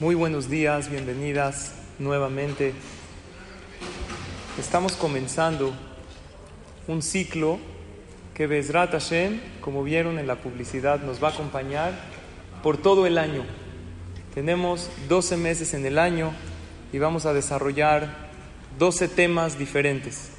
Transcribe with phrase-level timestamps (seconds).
[0.00, 2.72] Muy buenos días, bienvenidas nuevamente.
[4.58, 5.74] Estamos comenzando
[6.88, 7.58] un ciclo
[8.32, 11.92] que Bezrat Hashem, como vieron en la publicidad, nos va a acompañar
[12.62, 13.44] por todo el año.
[14.32, 16.32] Tenemos 12 meses en el año
[16.94, 18.30] y vamos a desarrollar
[18.78, 20.30] 12 temas diferentes.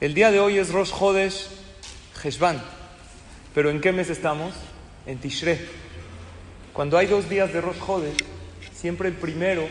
[0.00, 1.48] El día de hoy es Rosh Chodesh
[2.22, 2.62] Heshvan,
[3.52, 4.54] pero ¿en qué mes estamos?
[5.06, 5.58] En Tishrei.
[6.72, 8.33] Cuando hay dos días de Rosh Chodesh,
[8.84, 9.66] siempre el primero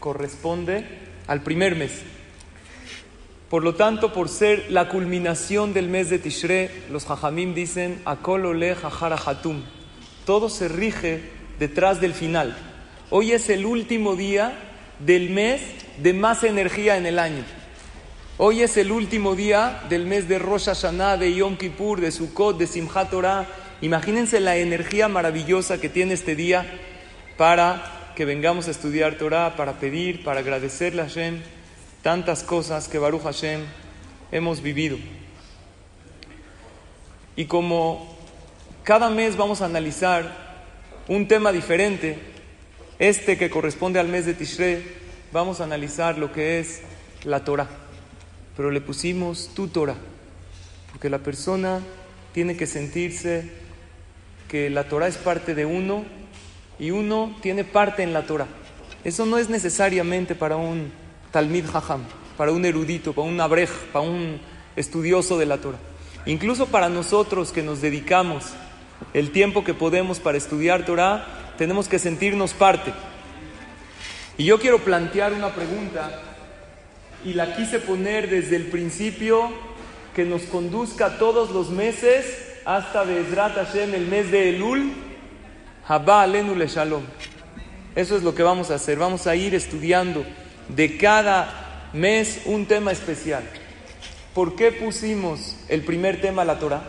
[0.00, 0.84] corresponde
[1.28, 2.02] al primer mes.
[3.48, 8.74] Por lo tanto, por ser la culminación del mes de Tishrei, los Jajamim dicen, Akolole
[8.74, 9.62] Jajara Hatum.
[10.24, 11.20] Todo se rige
[11.60, 12.56] detrás del final.
[13.10, 14.58] Hoy es el último día
[14.98, 15.60] del mes
[16.02, 17.44] de más energía en el año.
[18.36, 22.58] Hoy es el último día del mes de Rosh Hashanah, de Yom Kippur, de Sukkot,
[22.58, 23.46] de Simchat Torah.
[23.80, 26.66] Imagínense la energía maravillosa que tiene este día
[27.36, 31.42] para que vengamos a estudiar Torah para pedir, para agradecerle a Hashem
[32.02, 33.60] tantas cosas que Baruch Hashem
[34.32, 34.96] hemos vivido.
[37.36, 38.16] Y como
[38.84, 40.64] cada mes vamos a analizar
[41.08, 42.18] un tema diferente,
[42.98, 44.82] este que corresponde al mes de Tishrei,
[45.30, 46.80] vamos a analizar lo que es
[47.22, 47.68] la Torah.
[48.56, 49.98] Pero le pusimos tu Torah,
[50.90, 51.82] porque la persona
[52.32, 53.50] tiene que sentirse
[54.48, 56.15] que la Torah es parte de uno
[56.78, 58.46] y uno tiene parte en la Torah.
[59.04, 60.92] Eso no es necesariamente para un
[61.30, 62.02] Talmid Hajam,
[62.36, 64.40] para un erudito, para un abrej, para un
[64.74, 65.78] estudioso de la Torah.
[66.26, 68.46] Incluso para nosotros que nos dedicamos
[69.14, 72.92] el tiempo que podemos para estudiar Torah, tenemos que sentirnos parte.
[74.38, 76.20] Y yo quiero plantear una pregunta
[77.24, 79.50] y la quise poner desde el principio
[80.14, 84.92] que nos conduzca todos los meses hasta Bezrat Hashem, el mes de Elul,
[85.88, 87.04] Haba alenu le shalom.
[87.94, 88.98] Eso es lo que vamos a hacer.
[88.98, 90.24] Vamos a ir estudiando
[90.68, 93.44] de cada mes un tema especial.
[94.34, 96.82] ¿Por qué pusimos el primer tema la Torah?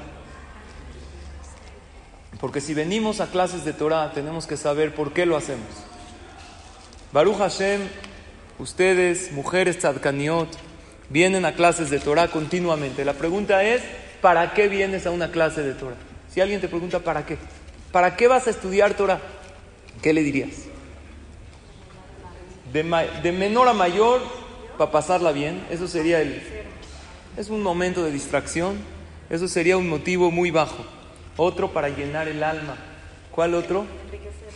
[2.40, 5.68] Porque si venimos a clases de Torah tenemos que saber por qué lo hacemos.
[7.14, 7.82] Baruch Hashem,
[8.60, 10.50] ustedes, mujeres tzadkaniot,
[11.10, 13.06] vienen a clases de Torah continuamente.
[13.06, 13.82] La pregunta es,
[14.22, 15.96] ¿para qué vienes a una clase de Torah?
[16.30, 17.38] Si alguien te pregunta, ¿para qué?
[17.92, 19.22] ¿Para qué vas a estudiar Torah?
[20.02, 20.66] ¿Qué le dirías?
[22.74, 22.84] De,
[23.32, 24.22] menor a mayor,
[24.78, 26.42] para pasarla bien, eso sería el...
[27.38, 28.78] Es un momento de distracción,
[29.30, 30.84] eso sería un motivo muy bajo.
[31.38, 32.76] Otro para llenar el alma.
[33.32, 33.86] ¿Cuál otro?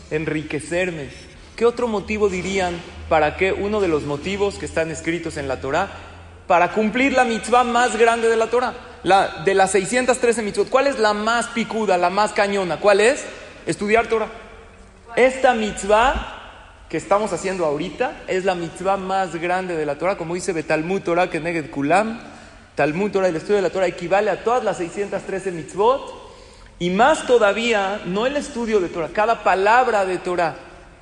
[0.09, 1.09] Enriquecerme.
[1.55, 3.53] ¿Qué otro motivo dirían para qué?
[3.53, 5.89] Uno de los motivos que están escritos en la Torah,
[6.47, 8.73] para cumplir la mitzvah más grande de la Torah.
[9.03, 12.77] La, de las 613 mitzvot, ¿cuál es la más picuda, la más cañona?
[12.77, 13.23] ¿Cuál es?
[13.65, 14.27] Estudiar Torah.
[15.15, 16.41] Esta mitzvah
[16.87, 21.01] que estamos haciendo ahorita es la mitzvah más grande de la Torah, como dice Betalmud
[21.01, 22.19] Torah que Neged Kulam.
[22.75, 26.21] Talmud Torah, el estudio de la Torah equivale a todas las 613 mitzvot.
[26.79, 30.55] Y más todavía, no el estudio de Torah, cada palabra de Torah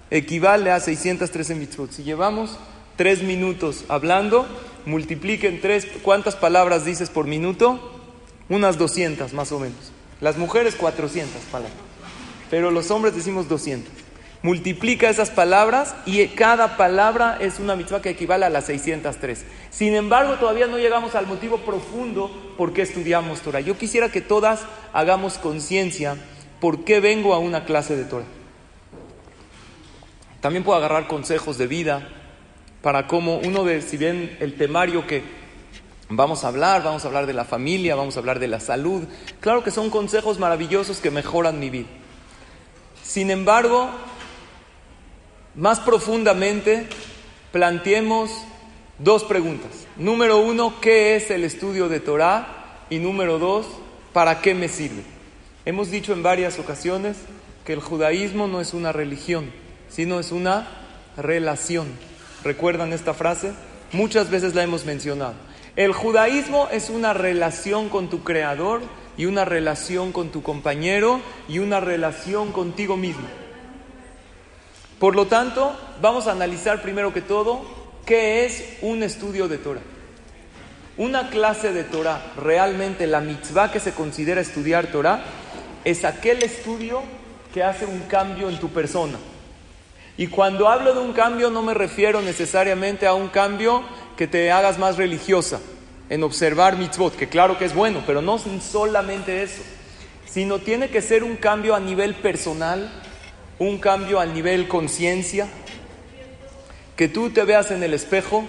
[0.09, 1.91] equivale a 613 mitzvot.
[1.91, 2.57] Si llevamos
[2.95, 4.45] tres minutos hablando,
[4.89, 8.01] multipliquen tres, ¿cuántas palabras dices por minuto?
[8.50, 9.91] Unas 200 más o menos.
[10.22, 11.77] Las mujeres 400 palabras,
[12.50, 13.94] pero los hombres decimos 200.
[14.41, 19.45] Multiplica esas palabras y cada palabra es una mitzvah que equivale a las 603.
[19.69, 23.59] Sin embargo, todavía no llegamos al motivo profundo por qué estudiamos Torah.
[23.59, 24.61] Yo quisiera que todas
[24.94, 26.16] hagamos conciencia
[26.61, 28.25] por qué vengo a una clase de Torah.
[30.39, 32.07] También puedo agarrar consejos de vida,
[32.81, 35.23] para cómo uno de, si bien el temario que
[36.09, 39.03] vamos a hablar, vamos a hablar de la familia, vamos a hablar de la salud,
[39.40, 41.88] claro que son consejos maravillosos que mejoran mi vida.
[43.03, 43.89] Sin embargo,
[45.56, 46.88] más profundamente,
[47.51, 48.29] planteemos
[48.97, 49.88] dos preguntas.
[49.97, 52.85] Número uno, ¿qué es el estudio de Torah?
[52.89, 53.66] Y número dos,
[54.13, 55.03] ¿para qué me sirve?
[55.66, 57.18] Hemos dicho en varias ocasiones
[57.66, 59.51] que el judaísmo no es una religión,
[59.89, 60.68] sino es una
[61.18, 61.88] relación.
[62.44, 63.51] ¿Recuerdan esta frase?
[63.91, 65.33] Muchas veces la hemos mencionado.
[65.75, 68.81] El judaísmo es una relación con tu creador
[69.18, 73.27] y una relación con tu compañero y una relación contigo mismo.
[75.00, 77.62] Por lo tanto, vamos a analizar primero que todo
[78.06, 79.81] qué es un estudio de Torah.
[80.97, 85.24] Una clase de Torah, realmente la mitzvah que se considera estudiar Torah,
[85.86, 87.01] es aquel estudio
[87.53, 89.18] que hace un cambio en tu persona.
[90.19, 93.83] Y cuando hablo de un cambio no me refiero necesariamente a un cambio
[94.18, 95.62] que te hagas más religiosa
[96.10, 99.62] en observar mitzvot, que claro que es bueno, pero no solamente eso,
[100.30, 102.92] sino tiene que ser un cambio a nivel personal,
[103.60, 105.48] un cambio a nivel conciencia,
[106.98, 108.44] que tú te veas en el espejo,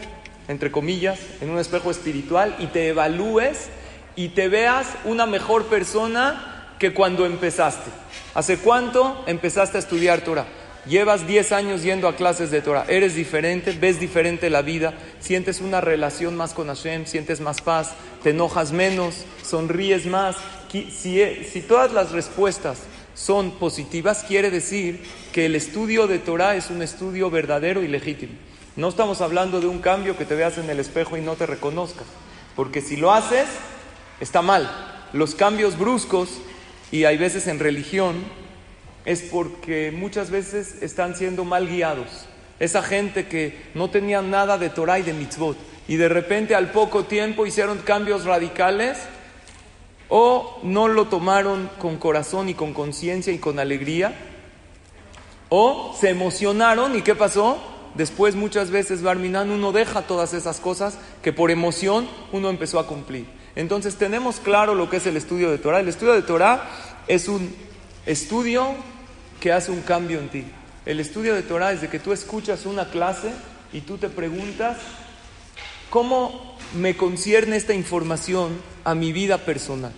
[0.49, 3.69] entre comillas, en un espejo espiritual y te evalúes
[4.17, 7.93] y te veas una mejor persona que cuando empezaste.
[8.35, 10.47] ¿Hace cuánto empezaste a estudiar Torah?
[10.87, 15.61] Llevas 10 años yendo a clases de Torah, eres diferente, ves diferente la vida, sientes
[15.61, 17.93] una relación más con Hashem, sientes más paz,
[18.23, 20.37] te enojas menos, sonríes más.
[20.71, 22.79] Si, todas las respuestas
[23.15, 28.33] son positivas, quiere decir que el estudio de Torah es un estudio verdadero y legítimo.
[28.77, 31.45] No estamos hablando de un cambio que te veas en el espejo y no te
[31.45, 32.07] reconozcas,
[32.57, 33.49] porque si lo haces,
[34.21, 34.71] está mal.
[35.13, 36.31] Los cambios bruscos,
[36.91, 38.25] y hay veces en religión,
[39.05, 42.27] es porque muchas veces están siendo mal guiados.
[42.59, 45.57] Esa gente que no tenía nada de Torah y de mitzvot
[45.89, 48.99] y de repente al poco tiempo hicieron cambios radicales
[50.09, 54.15] o no lo tomaron con corazón y con conciencia y con alegría
[55.49, 57.59] o se emocionaron y ¿qué pasó?
[57.95, 62.87] Después muchas veces Barminan uno deja todas esas cosas que por emoción uno empezó a
[62.87, 63.27] cumplir.
[63.57, 65.81] Entonces tenemos claro lo que es el estudio de Torah.
[65.81, 66.69] El estudio de Torah
[67.09, 67.53] es un
[68.07, 68.75] estudio
[69.41, 70.45] que hace un cambio en ti.
[70.87, 73.31] El estudio de Torah es de que tú escuchas una clase
[73.73, 74.79] y tú te preguntas,
[75.91, 79.93] ¿cómo me concierne esta información a mi vida personal?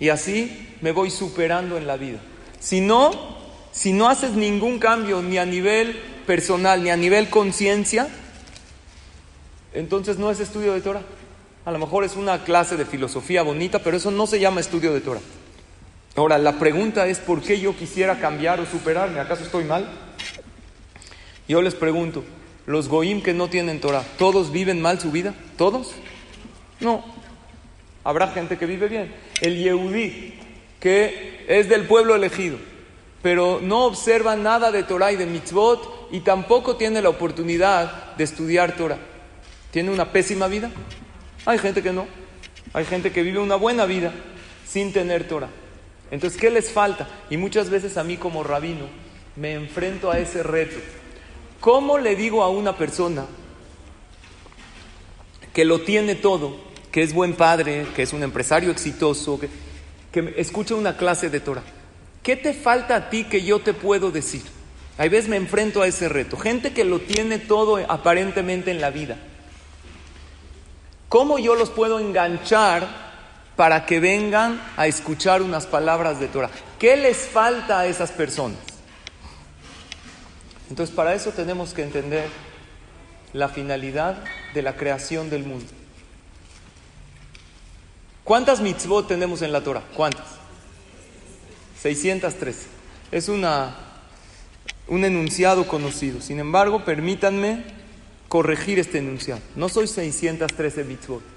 [0.00, 2.18] Y así me voy superando en la vida.
[2.58, 3.36] Si no,
[3.70, 5.96] si no haces ningún cambio ni a nivel
[6.26, 8.08] personal ni a nivel conciencia,
[9.74, 11.02] entonces no es estudio de Torah.
[11.64, 14.92] A lo mejor es una clase de filosofía bonita, pero eso no se llama estudio
[14.92, 15.20] de Torah.
[16.14, 19.18] Ahora, la pregunta es, ¿por qué yo quisiera cambiar o superarme?
[19.18, 19.88] ¿Acaso estoy mal?
[21.48, 22.22] Yo les pregunto,
[22.66, 25.34] ¿los goim que no tienen Torah, todos viven mal su vida?
[25.56, 25.92] ¿Todos?
[26.80, 27.02] No.
[28.04, 29.14] Habrá gente que vive bien.
[29.40, 30.34] El Yehudí,
[30.80, 32.58] que es del pueblo elegido,
[33.22, 38.24] pero no observa nada de Torah y de mitzvot y tampoco tiene la oportunidad de
[38.24, 38.98] estudiar Torah.
[39.70, 40.70] ¿Tiene una pésima vida?
[41.46, 42.06] Hay gente que no.
[42.74, 44.12] Hay gente que vive una buena vida
[44.66, 45.48] sin tener Torah.
[46.12, 47.08] Entonces, ¿qué les falta?
[47.30, 48.84] Y muchas veces a mí como rabino
[49.34, 50.76] me enfrento a ese reto.
[51.58, 53.24] ¿Cómo le digo a una persona
[55.54, 56.54] que lo tiene todo,
[56.90, 59.48] que es buen padre, que es un empresario exitoso, que,
[60.36, 61.62] escucha una clase de Torah?
[62.22, 64.42] ¿Qué te falta a ti que yo te puedo decir?
[64.98, 66.36] A veces me enfrento a ese reto.
[66.36, 69.16] Gente que lo tiene todo aparentemente en la vida.
[71.08, 73.11] ¿Cómo yo los puedo enganchar
[73.56, 76.50] para que vengan a escuchar unas palabras de Torah.
[76.78, 78.58] ¿Qué les falta a esas personas?
[80.70, 82.28] Entonces, para eso tenemos que entender
[83.32, 84.22] la finalidad
[84.54, 85.66] de la creación del mundo.
[88.24, 89.82] ¿Cuántas mitzvot tenemos en la Torah?
[89.94, 90.26] ¿Cuántas?
[91.82, 92.66] 613.
[93.10, 93.76] Es una,
[94.88, 96.20] un enunciado conocido.
[96.20, 97.64] Sin embargo, permítanme
[98.28, 99.42] corregir este enunciado.
[99.56, 101.31] No soy 613 mitzvot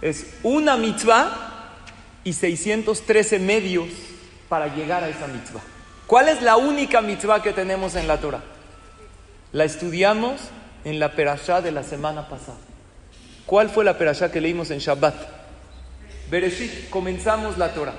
[0.00, 1.72] es una mitzvah
[2.24, 3.88] y 613 medios
[4.48, 5.60] para llegar a esa mitzvah.
[6.06, 8.42] ¿Cuál es la única mitzvah que tenemos en la Torah?
[9.52, 10.40] La estudiamos
[10.84, 12.58] en la perashá de la semana pasada.
[13.44, 15.14] ¿Cuál fue la perashá que leímos en Shabbat?
[16.30, 17.94] Bereshit, comenzamos la Torah.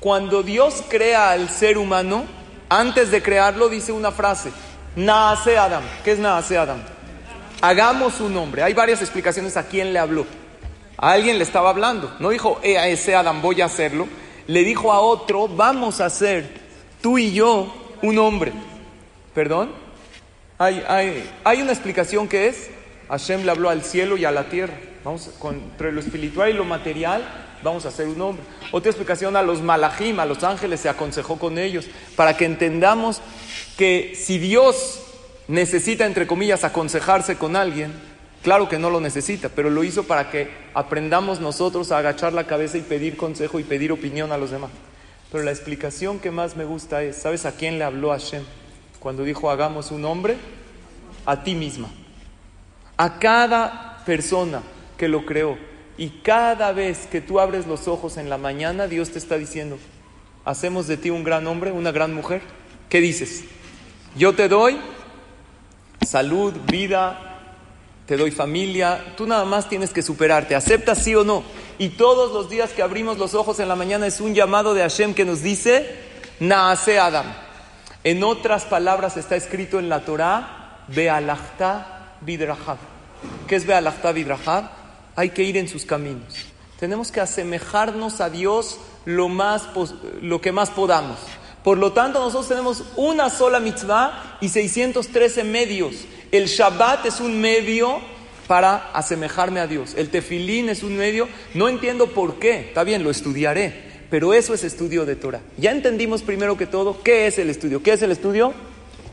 [0.00, 2.24] Cuando Dios crea al ser humano,
[2.68, 4.50] antes de crearlo dice una frase,
[4.96, 5.82] Naase Adam.
[6.04, 6.82] ¿Qué es Naase Adam?
[7.60, 8.62] Hagamos un hombre.
[8.62, 10.26] Hay varias explicaciones a quién le habló.
[11.02, 12.14] A alguien le estaba hablando.
[12.20, 14.06] No dijo, eh, a ese Adam voy a hacerlo.
[14.46, 16.48] Le dijo a otro, vamos a hacer
[17.00, 18.52] tú y yo un hombre.
[19.34, 19.72] ¿Perdón?
[20.58, 22.70] Hay, hay, hay una explicación que es,
[23.08, 24.74] Hashem le habló al cielo y a la tierra.
[25.02, 27.24] Vamos, entre lo espiritual y lo material,
[27.64, 28.44] vamos a hacer un hombre.
[28.70, 33.20] Otra explicación a los malajim, a los ángeles, se aconsejó con ellos, para que entendamos
[33.76, 35.00] que si Dios
[35.48, 38.11] necesita, entre comillas, aconsejarse con alguien,
[38.42, 42.46] Claro que no lo necesita, pero lo hizo para que aprendamos nosotros a agachar la
[42.46, 44.70] cabeza y pedir consejo y pedir opinión a los demás.
[45.30, 48.42] Pero la explicación que más me gusta es, ¿sabes a quién le habló Hashem
[48.98, 50.36] cuando dijo hagamos un hombre?
[51.24, 51.88] A ti misma.
[52.96, 54.62] A cada persona
[54.96, 55.56] que lo creó.
[55.96, 59.78] Y cada vez que tú abres los ojos en la mañana, Dios te está diciendo,
[60.44, 62.42] hacemos de ti un gran hombre, una gran mujer.
[62.88, 63.44] ¿Qué dices?
[64.16, 64.78] Yo te doy
[66.04, 67.31] salud, vida,
[68.06, 71.42] te doy familia, tú nada más tienes que superarte, aceptas sí o no.
[71.78, 74.82] Y todos los días que abrimos los ojos en la mañana es un llamado de
[74.82, 75.88] Hashem que nos dice,
[76.40, 77.26] Naase Adam.
[78.04, 82.78] En otras palabras está escrito en la Torah, Bealachta Vidrahab.
[83.46, 84.70] ¿Qué es Bealachta Vidrahab?
[85.14, 86.34] Hay que ir en sus caminos.
[86.80, 89.68] Tenemos que asemejarnos a Dios lo, más,
[90.20, 91.18] lo que más podamos.
[91.62, 95.94] Por lo tanto, nosotros tenemos una sola mitzvah y 613 medios.
[96.32, 98.00] El Shabbat es un medio
[98.46, 99.92] para asemejarme a Dios.
[99.98, 103.74] El tefilín es un medio, no entiendo por qué, está bien, lo estudiaré,
[104.08, 105.42] pero eso es estudio de Torah.
[105.58, 107.82] Ya entendimos primero que todo qué es el estudio.
[107.82, 108.54] ¿Qué es el estudio?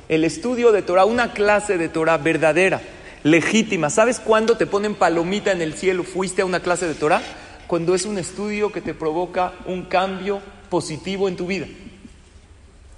[0.07, 2.81] El estudio de Torah, una clase de Torah verdadera,
[3.23, 3.89] legítima.
[3.89, 6.05] ¿Sabes cuándo te ponen palomita en el cielo?
[6.05, 7.21] ¿Fuiste a una clase de Torah?
[7.67, 11.67] Cuando es un estudio que te provoca un cambio positivo en tu vida.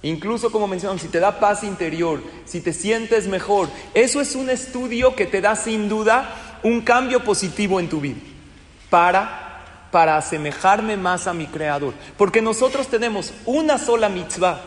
[0.02, 4.50] Incluso como mencionamos, si te da paz interior, si te sientes mejor, eso es un
[4.50, 8.18] estudio que te da sin duda un cambio positivo en tu vida
[8.90, 11.94] para, para asemejarme más a mi creador.
[12.16, 14.60] Porque nosotros tenemos una sola mitzvah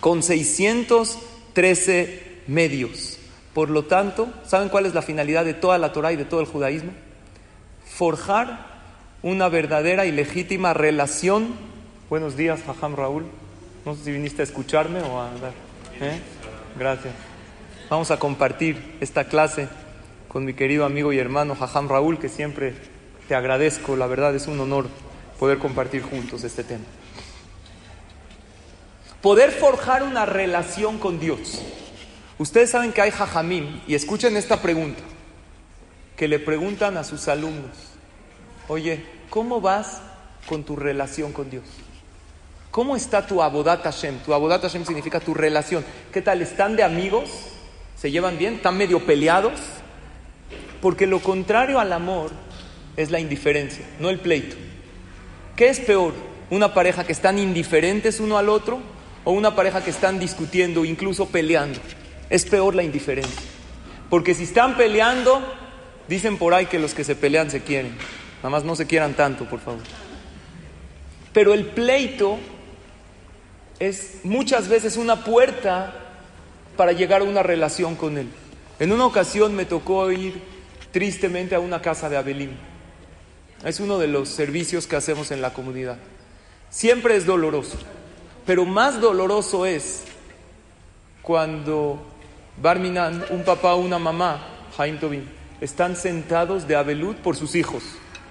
[0.00, 3.18] con 613 medios.
[3.54, 6.40] Por lo tanto, ¿saben cuál es la finalidad de toda la Torah y de todo
[6.40, 6.92] el judaísmo?
[7.86, 8.66] Forjar
[9.22, 11.54] una verdadera y legítima relación.
[12.10, 13.24] Buenos días, Faham Raúl
[13.86, 15.52] no sé si viniste a escucharme o a dar.
[16.00, 16.20] ¿eh?
[16.76, 17.14] Gracias.
[17.88, 19.68] Vamos a compartir esta clase
[20.26, 22.74] con mi querido amigo y hermano Jajam Raúl, que siempre
[23.28, 23.94] te agradezco.
[23.94, 24.88] La verdad es un honor
[25.38, 26.84] poder compartir juntos este tema.
[29.22, 31.62] Poder forjar una relación con Dios.
[32.38, 35.02] Ustedes saben que hay jajamim, y escuchen esta pregunta,
[36.16, 37.76] que le preguntan a sus alumnos,
[38.66, 40.02] oye, ¿cómo vas
[40.48, 41.64] con tu relación con Dios?
[42.76, 44.18] ¿Cómo está tu Abodat Hashem?
[44.18, 45.82] Tu Abodat Hashem significa tu relación.
[46.12, 46.42] ¿Qué tal?
[46.42, 47.30] ¿Están de amigos?
[47.96, 48.56] ¿Se llevan bien?
[48.56, 49.54] ¿Están medio peleados?
[50.82, 52.32] Porque lo contrario al amor
[52.98, 54.56] es la indiferencia, no el pleito.
[55.56, 56.12] ¿Qué es peor?
[56.50, 58.80] ¿Una pareja que están indiferentes uno al otro
[59.24, 61.80] o una pareja que están discutiendo, incluso peleando?
[62.28, 63.40] Es peor la indiferencia.
[64.10, 65.40] Porque si están peleando,
[66.08, 67.96] dicen por ahí que los que se pelean se quieren.
[68.40, 69.80] Nada más no se quieran tanto, por favor.
[71.32, 72.38] Pero el pleito
[73.78, 75.92] es muchas veces una puerta
[76.76, 78.28] para llegar a una relación con Él.
[78.78, 80.40] En una ocasión me tocó ir
[80.92, 82.56] tristemente a una casa de Abelín.
[83.64, 85.98] Es uno de los servicios que hacemos en la comunidad.
[86.70, 87.78] Siempre es doloroso,
[88.44, 90.04] pero más doloroso es
[91.22, 91.98] cuando
[92.62, 95.28] Barminan, un papá o una mamá, Jaim Tobin,
[95.60, 97.82] están sentados de Abelut por sus hijos.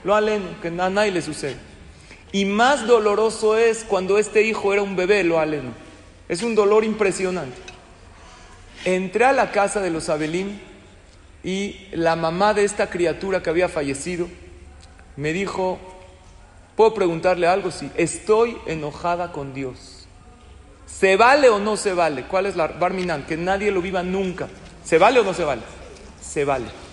[0.04, 1.58] Lo alen, que a nadie le sucede.
[2.32, 5.72] Y más doloroso es cuando este hijo era un bebé, lo aleno.
[6.28, 7.58] Es un dolor impresionante.
[8.84, 10.60] Entré a la casa de los Abelín
[11.44, 14.28] y la mamá de esta criatura que había fallecido
[15.16, 15.80] me dijo,
[16.76, 17.72] ¿puedo preguntarle algo?
[17.72, 20.08] Sí, estoy enojada con Dios.
[20.86, 22.24] ¿Se vale o no se vale?
[22.24, 23.26] ¿Cuál es la Barminan?
[23.26, 24.48] Que nadie lo viva nunca.
[24.84, 25.62] ¿Se vale o no se vale?
[26.22, 26.85] Se vale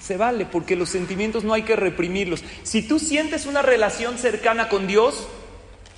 [0.00, 2.42] se vale, porque los sentimientos no hay que reprimirlos.
[2.62, 5.28] Si tú sientes una relación cercana con Dios,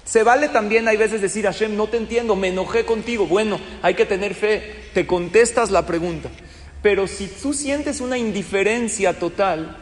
[0.05, 3.27] se vale también hay veces decir, Hashem, no te entiendo, me enojé contigo.
[3.27, 6.31] Bueno, hay que tener fe, te contestas la pregunta.
[6.83, 9.77] Pero si tú sientes una indiferencia total,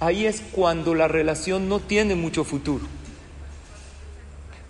[0.00, 2.84] ahí es cuando la relación no tiene mucho futuro.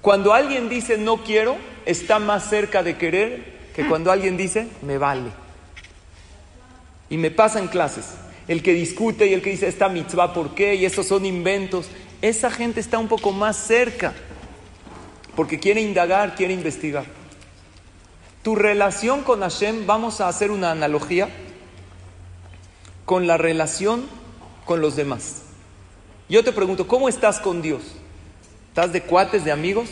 [0.03, 4.99] Cuando alguien dice no quiero, está más cerca de querer que cuando alguien dice me
[4.99, 5.31] vale.
[7.09, 8.07] Y me pasa en clases
[8.49, 10.75] el que discute y el que dice esta mitzvah, ¿por qué?
[10.75, 11.89] Y estos son inventos.
[12.23, 14.15] Esa gente está un poco más cerca
[15.35, 17.05] porque quiere indagar, quiere investigar.
[18.43, 21.29] Tu relación con Hashem, vamos a hacer una analogía
[23.05, 24.05] con la relación
[24.65, 25.43] con los demás.
[26.29, 27.83] Yo te pregunto, ¿cómo estás con Dios?
[28.69, 29.89] ¿Estás de cuates, de amigos?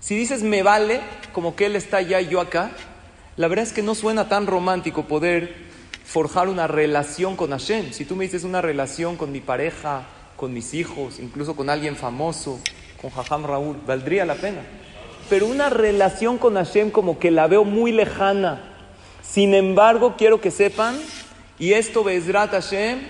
[0.00, 1.00] Si dices me vale,
[1.32, 2.72] como que Él está allá y yo acá,
[3.36, 5.67] la verdad es que no suena tan romántico poder
[6.08, 7.92] forjar una relación con Hashem.
[7.92, 11.96] Si tú me dices una relación con mi pareja, con mis hijos, incluso con alguien
[11.96, 12.58] famoso,
[12.98, 14.62] con Jajam Raúl, valdría la pena.
[15.28, 18.74] Pero una relación con Hashem como que la veo muy lejana.
[19.22, 20.98] Sin embargo, quiero que sepan,
[21.58, 23.00] y esto Bezrat Hashem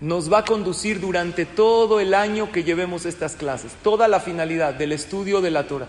[0.00, 3.72] nos va a conducir durante todo el año que llevemos estas clases.
[3.82, 5.88] Toda la finalidad del estudio de la Torah,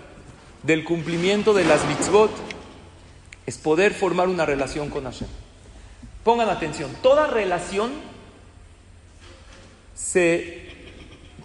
[0.64, 2.32] del cumplimiento de las mitzvot,
[3.46, 5.28] es poder formar una relación con Hashem.
[6.26, 7.92] Pongan atención, toda relación
[9.94, 10.72] se,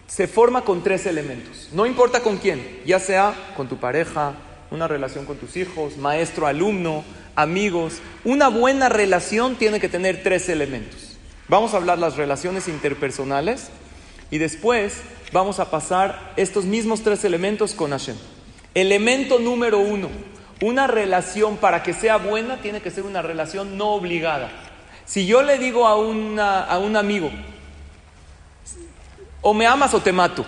[0.06, 1.68] se forma con tres elementos.
[1.72, 4.32] No importa con quién, ya sea con tu pareja,
[4.70, 7.04] una relación con tus hijos, maestro, alumno,
[7.36, 8.00] amigos.
[8.24, 11.18] Una buena relación tiene que tener tres elementos.
[11.46, 13.68] Vamos a hablar las relaciones interpersonales
[14.30, 18.16] y después vamos a pasar estos mismos tres elementos con Hashem.
[18.72, 20.08] Elemento número uno,
[20.62, 24.69] una relación para que sea buena tiene que ser una relación no obligada.
[25.10, 25.94] Si yo le digo a,
[26.62, 27.32] a un amigo,
[29.40, 30.46] o me amas o te mato,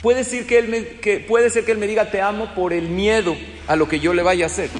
[0.00, 2.72] puede, decir que él me, que, puede ser que él me diga te amo por
[2.72, 4.70] el miedo a lo que yo le vaya a hacer.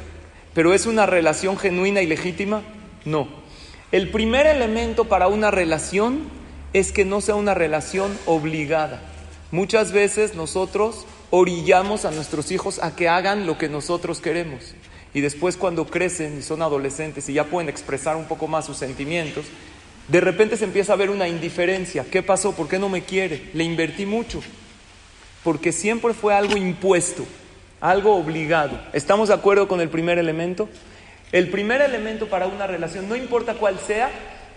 [0.54, 2.62] Pero ¿es una relación genuina y legítima?
[3.04, 3.26] No.
[3.90, 6.20] El primer elemento para una relación
[6.72, 9.02] es que no sea una relación obligada.
[9.50, 14.76] Muchas veces nosotros orillamos a nuestros hijos a que hagan lo que nosotros queremos.
[15.16, 18.76] Y después cuando crecen y son adolescentes y ya pueden expresar un poco más sus
[18.76, 19.46] sentimientos,
[20.08, 22.04] de repente se empieza a ver una indiferencia.
[22.04, 22.52] ¿Qué pasó?
[22.52, 23.49] ¿Por qué no me quiere?
[23.54, 24.42] Le invertí mucho.
[25.42, 27.25] Porque siempre fue algo impuesto,
[27.80, 28.78] algo obligado.
[28.92, 30.68] ¿Estamos de acuerdo con el primer elemento?
[31.32, 34.11] El primer elemento para una relación, no importa cuál sea,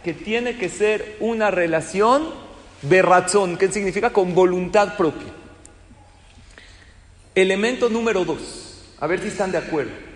[0.04, 2.34] que tiene que ser una relación
[2.82, 5.30] de razón, que significa con voluntad propia.
[7.34, 10.09] Elemento número dos, a ver si están de acuerdo.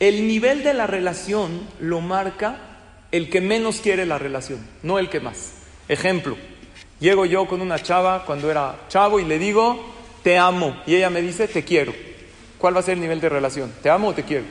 [0.00, 2.58] El nivel de la relación lo marca
[3.12, 5.52] el que menos quiere la relación, no el que más.
[5.88, 6.36] Ejemplo,
[6.98, 11.10] llego yo con una chava cuando era chavo y le digo, te amo, y ella
[11.10, 11.94] me dice, te quiero.
[12.58, 13.72] ¿Cuál va a ser el nivel de relación?
[13.82, 14.44] ¿Te amo o te quiero?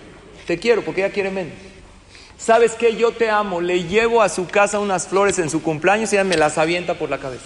[0.45, 1.53] Te quiero porque ella quiere menos.
[2.37, 2.95] ¿Sabes qué?
[2.95, 3.61] Yo te amo.
[3.61, 6.93] Le llevo a su casa unas flores en su cumpleaños y ella me las avienta
[6.95, 7.45] por la cabeza.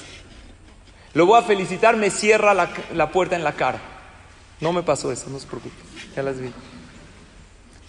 [1.14, 3.80] Lo voy a felicitar, me cierra la, puerta en la cara.
[4.60, 5.76] No me pasó eso, no se preocupe.
[6.16, 6.52] Ya las vi.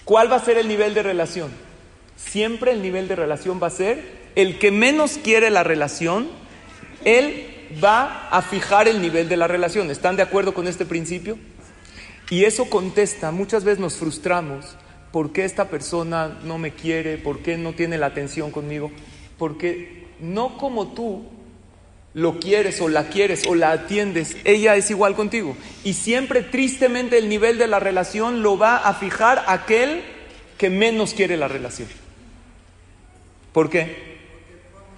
[0.09, 1.51] ¿Cuál va a ser el nivel de relación?
[2.17, 6.29] Siempre el nivel de relación va a ser el que menos quiere la relación,
[7.05, 7.47] él
[7.85, 9.91] va a fijar el nivel de la relación.
[9.91, 11.37] ¿Están de acuerdo con este principio?
[12.31, 14.79] Y eso contesta, muchas veces nos frustramos
[15.13, 17.19] ¿por qué esta persona no me quiere?
[17.19, 18.91] ¿Por qué no tiene la atención conmigo?
[19.37, 21.27] Porque no como tú
[22.19, 25.57] lo quieres o la quieres o la atiendes, ella es igual contigo.
[25.85, 30.03] Y siempre tristemente el nivel de la relación lo va a fijar aquel
[30.59, 31.89] que menos quiere la relación.
[33.53, 34.19] ¿Por qué?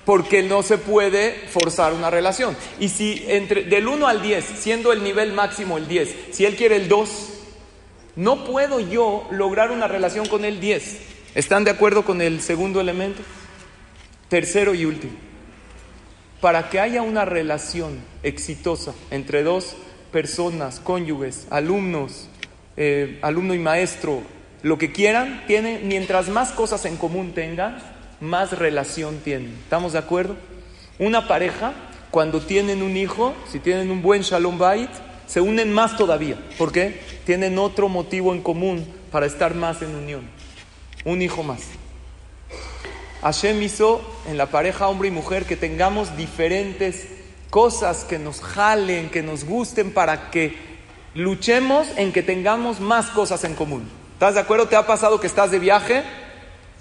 [0.06, 2.56] Porque no se puede forzar una relación.
[2.78, 6.56] Y si entre del 1 al 10, siendo el nivel máximo el 10, si él
[6.56, 7.10] quiere el 2,
[8.16, 11.00] no puedo yo lograr una relación con él 10.
[11.34, 13.20] ¿Están de acuerdo con el segundo elemento?
[14.30, 15.29] Tercero y último.
[16.40, 19.76] Para que haya una relación exitosa entre dos
[20.10, 22.28] personas, cónyuges, alumnos,
[22.76, 24.22] eh, alumno y maestro,
[24.62, 27.78] lo que quieran, tienen, mientras más cosas en común tengan,
[28.20, 29.56] más relación tienen.
[29.62, 30.36] ¿Estamos de acuerdo?
[30.98, 31.72] Una pareja,
[32.10, 34.90] cuando tienen un hijo, si tienen un buen shalom bait,
[35.26, 36.36] se unen más todavía.
[36.58, 37.00] ¿Por qué?
[37.24, 40.22] Tienen otro motivo en común para estar más en unión.
[41.04, 41.60] Un hijo más.
[43.22, 47.06] Hashem hizo en la pareja hombre y mujer que tengamos diferentes
[47.50, 50.56] cosas que nos jalen, que nos gusten, para que
[51.14, 53.88] luchemos en que tengamos más cosas en común.
[54.14, 54.68] ¿Estás de acuerdo?
[54.68, 56.02] ¿Te ha pasado que estás de viaje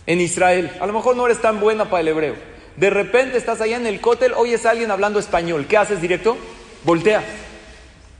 [0.06, 0.72] en Israel?
[0.80, 2.36] A lo mejor no eres tan buena para el hebreo.
[2.76, 5.66] De repente estás allá en el cótel, oyes a alguien hablando español.
[5.68, 6.38] ¿Qué haces directo?
[6.84, 7.24] Volteas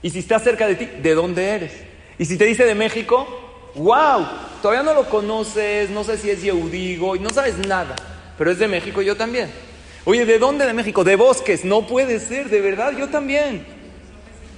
[0.02, 1.72] y si está cerca de ti, ¿de dónde eres?
[2.18, 3.26] Y si te dice de México,
[3.74, 4.26] wow,
[4.62, 7.94] todavía no lo conoces, no sé si es Yehudigo y no sabes nada,
[8.40, 9.50] pero es de México yo también.
[10.06, 11.04] Oye, ¿de dónde de México?
[11.04, 13.66] De Bosques, no puede ser, de verdad, yo también.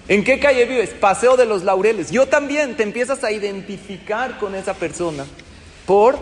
[0.06, 0.90] ¿En qué calle vives?
[0.90, 2.12] Paseo de los Laureles.
[2.12, 5.26] Yo también te empiezas a identificar con esa persona
[5.84, 6.16] por,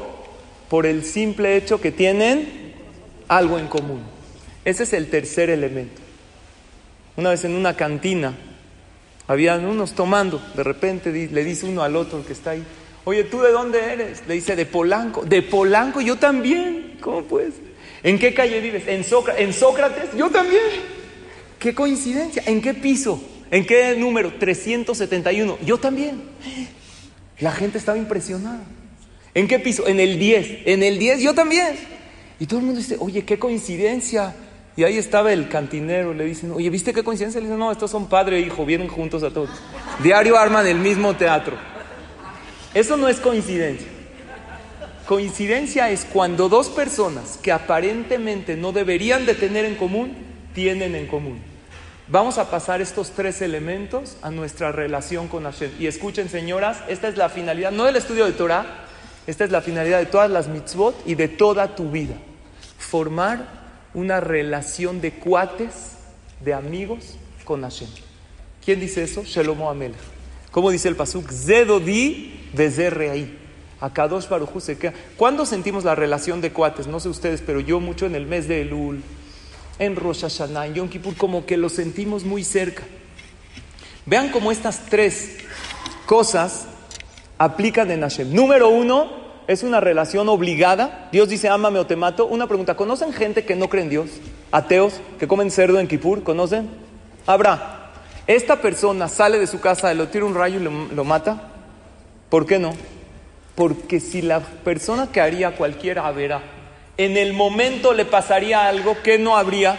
[0.70, 2.72] por el simple hecho que tienen
[3.28, 4.04] algo en común.
[4.64, 6.00] Ese es el tercer elemento.
[7.18, 8.38] Una vez en una cantina,
[9.26, 12.64] habían unos tomando, de repente le dice uno al otro que está ahí,
[13.04, 14.22] oye, ¿tú de dónde eres?
[14.26, 15.24] Le dice, de Polanco.
[15.24, 16.98] De Polanco, yo también.
[17.00, 17.54] ¿Cómo puedes?
[18.02, 18.84] ¿En qué calle vives?
[18.86, 19.04] ¿En,
[19.38, 20.16] ¿En Sócrates?
[20.16, 20.62] Yo también.
[21.58, 22.42] Qué coincidencia.
[22.46, 23.22] ¿En qué piso?
[23.50, 24.34] ¿En qué número?
[24.38, 25.58] 371.
[25.64, 26.22] Yo también.
[27.40, 28.62] La gente estaba impresionada.
[29.34, 29.86] ¿En qué piso?
[29.86, 30.66] En el 10.
[30.66, 31.76] En el 10 yo también.
[32.38, 34.34] Y todo el mundo dice, oye, qué coincidencia.
[34.76, 37.40] Y ahí estaba el cantinero, le dicen, oye, ¿viste qué coincidencia?
[37.40, 39.50] Le dicen, no, estos son padre e hijo, vienen juntos a todos.
[40.02, 41.56] Diario arman el mismo teatro.
[42.72, 43.88] Eso no es coincidencia.
[45.06, 50.16] Coincidencia es cuando dos personas que aparentemente no deberían de tener en común,
[50.54, 51.40] tienen en común.
[52.06, 55.72] Vamos a pasar estos tres elementos a nuestra relación con Hashem.
[55.80, 58.84] Y escuchen, señoras, esta es la finalidad, no del estudio de Torah,
[59.26, 62.14] esta es la finalidad de todas las mitzvot y de toda tu vida.
[62.78, 63.46] Formar
[63.94, 65.96] una relación de cuates,
[66.40, 67.88] de amigos con Hashem.
[68.64, 69.24] ¿Quién dice eso?
[69.24, 69.94] Shelomo Amel.
[70.50, 71.30] ¿Cómo dice el pasuk?
[71.30, 73.38] Zedodi ahí.
[73.80, 74.92] Akadosh Baruj se queda.
[75.16, 76.86] ¿Cuándo sentimos la relación de cuates?
[76.86, 79.02] No sé ustedes, pero yo mucho en el mes de Elul,
[79.78, 82.82] en Rosh Hashanah, en Yom Kippur, como que lo sentimos muy cerca.
[84.06, 85.38] Vean cómo estas tres
[86.06, 86.66] cosas
[87.38, 88.34] aplican en Hashem.
[88.34, 91.08] Número uno, es una relación obligada.
[91.10, 92.26] Dios dice, ámame o te mato.
[92.26, 94.10] Una pregunta, ¿conocen gente que no cree en Dios?
[94.52, 96.70] Ateos, que comen cerdo en Kipur, ¿conocen?
[97.26, 97.90] Habrá.
[98.26, 101.49] Esta persona sale de su casa, le tira un rayo y lo, mata.
[102.30, 102.74] ¿Por qué no?
[103.56, 106.40] Porque si la persona que haría cualquier avera,
[106.96, 109.76] en el momento le pasaría algo que no habría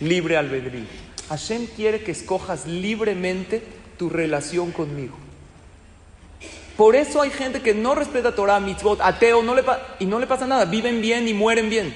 [0.00, 0.84] libre albedrío.
[1.28, 3.62] Hashem quiere que escojas libremente
[3.98, 5.16] tu relación conmigo.
[6.76, 9.62] Por eso hay gente que no respeta Torah, mitzvot, ateo, no le
[10.00, 10.64] y no le pasa nada.
[10.64, 11.94] Viven bien y mueren bien.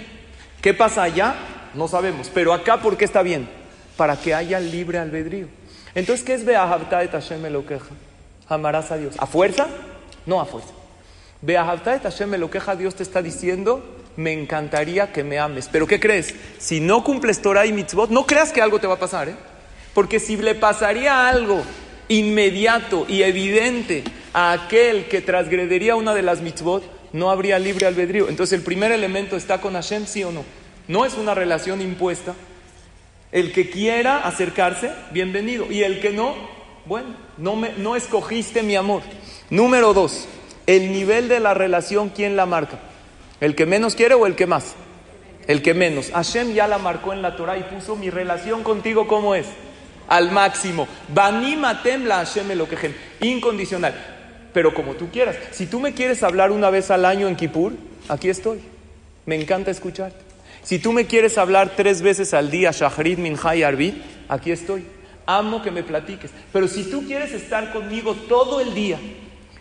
[0.63, 1.35] ¿Qué pasa allá?
[1.75, 2.31] No sabemos.
[2.33, 3.49] Pero acá, ¿por qué está bien?
[3.97, 5.49] Para que haya libre albedrío.
[5.95, 8.08] Entonces, ¿qué es Beahavta et Hashem queja?
[8.49, 9.15] Amarás a Dios.
[9.19, 9.67] ¿A fuerza?
[10.27, 10.71] No a fuerza.
[11.43, 12.77] Beahavta et Hashem queja.
[12.77, 13.85] Dios te está diciendo,
[14.17, 15.69] me encantaría que me ames.
[15.71, 16.35] Pero ¿qué crees?
[16.59, 19.37] Si no cumples Torah y mitzvot, no creas que algo te va a pasar, ¿eh?
[19.95, 21.63] Porque si le pasaría algo
[22.09, 26.83] inmediato y evidente a aquel que transgredería una de las mitzvot,
[27.13, 28.29] no habría libre albedrío.
[28.29, 30.45] Entonces el primer elemento está con Hashem, sí o no.
[30.89, 32.35] No es una relación impuesta.
[33.31, 35.71] El que quiera acercarse, bienvenido.
[35.71, 36.35] Y el que no,
[36.87, 39.03] bueno, no, me, no escogiste mi amor.
[39.51, 40.29] Número dos,
[40.67, 42.79] el nivel de la relación, ¿quién la marca?
[43.41, 44.75] ¿El que menos quiere o el que más?
[45.47, 46.11] El que menos.
[46.11, 49.47] Hashem ya la marcó en la Torah y puso mi relación contigo, ¿cómo es?
[50.09, 50.87] Al máximo.
[51.09, 52.95] Banimatem la Hashem lo quejen.
[53.21, 53.95] Incondicional.
[54.53, 55.37] Pero como tú quieras.
[55.53, 57.73] Si tú me quieres hablar una vez al año en Kippur,
[58.09, 58.61] aquí estoy.
[59.25, 60.19] Me encanta escucharte.
[60.63, 64.85] Si tú me quieres hablar tres veces al día, Shahrid, Minha y Arbit, aquí estoy.
[65.29, 66.31] Amo que me platiques.
[66.55, 68.99] Pero si tú quieres estar conmigo todo el día,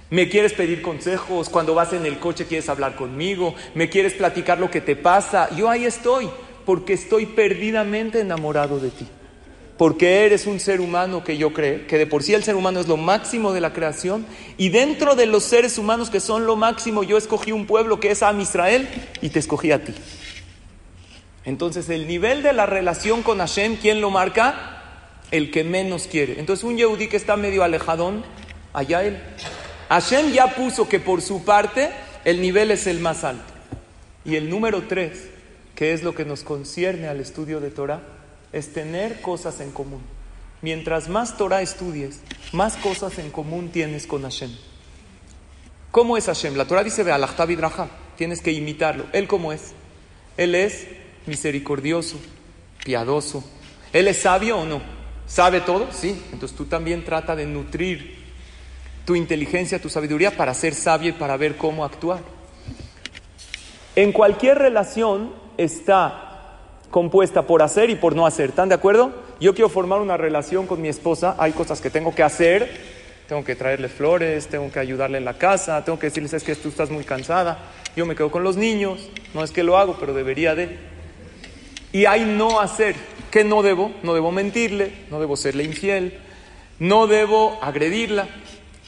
[0.10, 4.60] me quieres pedir consejos, cuando vas en el coche quieres hablar conmigo, me quieres platicar
[4.60, 6.30] lo que te pasa, yo ahí estoy,
[6.66, 9.06] porque estoy perdidamente enamorado de ti.
[9.78, 12.80] Porque eres un ser humano que yo creo, que de por sí el ser humano
[12.80, 14.26] es lo máximo de la creación,
[14.58, 18.12] y dentro de los seres humanos que son lo máximo, yo escogí un pueblo que
[18.12, 18.88] es Am Israel
[19.22, 19.94] y te escogí a ti.
[21.44, 24.77] Entonces, el nivel de la relación con Hashem, ¿quién lo marca?
[25.32, 26.40] El que menos quiere.
[26.40, 28.24] Entonces, un Yehudí que está medio alejadón,
[28.74, 29.22] allá él.
[29.90, 31.90] Hashem ya puso que por su parte
[32.26, 33.54] el nivel es el más alto.
[34.26, 35.30] Y el número tres,
[35.76, 38.02] que es lo que nos concierne al estudio de Torah,
[38.52, 40.02] es tener cosas en común.
[40.62, 42.20] Mientras más Torah estudies,
[42.52, 44.52] más cosas en común tienes con Hashem.
[45.92, 46.56] ¿Cómo es Hashem?
[46.56, 47.14] La Torah dice, ve
[47.48, 49.06] vidraja, tienes que imitarlo.
[49.14, 49.74] ¿Él cómo es?
[50.36, 50.88] Él es
[51.26, 52.18] misericordioso,
[52.84, 53.44] piadoso.
[53.94, 54.97] ¿Él es sabio o no?
[55.28, 55.88] ¿Sabe todo?
[55.92, 56.20] Sí.
[56.32, 58.26] Entonces tú también trata de nutrir
[59.06, 62.20] tu inteligencia, tu sabiduría para ser sabio y para ver cómo actuar.
[63.96, 66.24] En cualquier relación está
[66.90, 68.50] compuesta por hacer y por no hacer.
[68.50, 69.12] ¿Están de acuerdo?
[69.40, 72.70] Yo quiero formar una relación con mi esposa, hay cosas que tengo que hacer,
[73.28, 76.56] tengo que traerle flores, tengo que ayudarle en la casa, tengo que decirles es que
[76.56, 77.60] tú estás muy cansada,
[77.96, 80.97] yo me quedo con los niños, no es que lo hago, pero debería de.
[81.92, 82.96] Y hay no hacer,
[83.32, 83.92] ¿qué no debo?
[84.04, 86.20] No debo mentirle, no debo serle infiel,
[86.80, 88.28] no debo agredirla,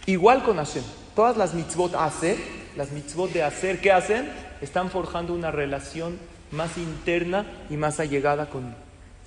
[0.10, 0.84] Igual con Hashem.
[1.16, 2.36] Todas las mitzvot hacer,
[2.76, 4.28] las mitzvot de hacer, ¿qué hacen?
[4.60, 6.18] Están forjando una relación
[6.50, 8.76] más interna y más allegada con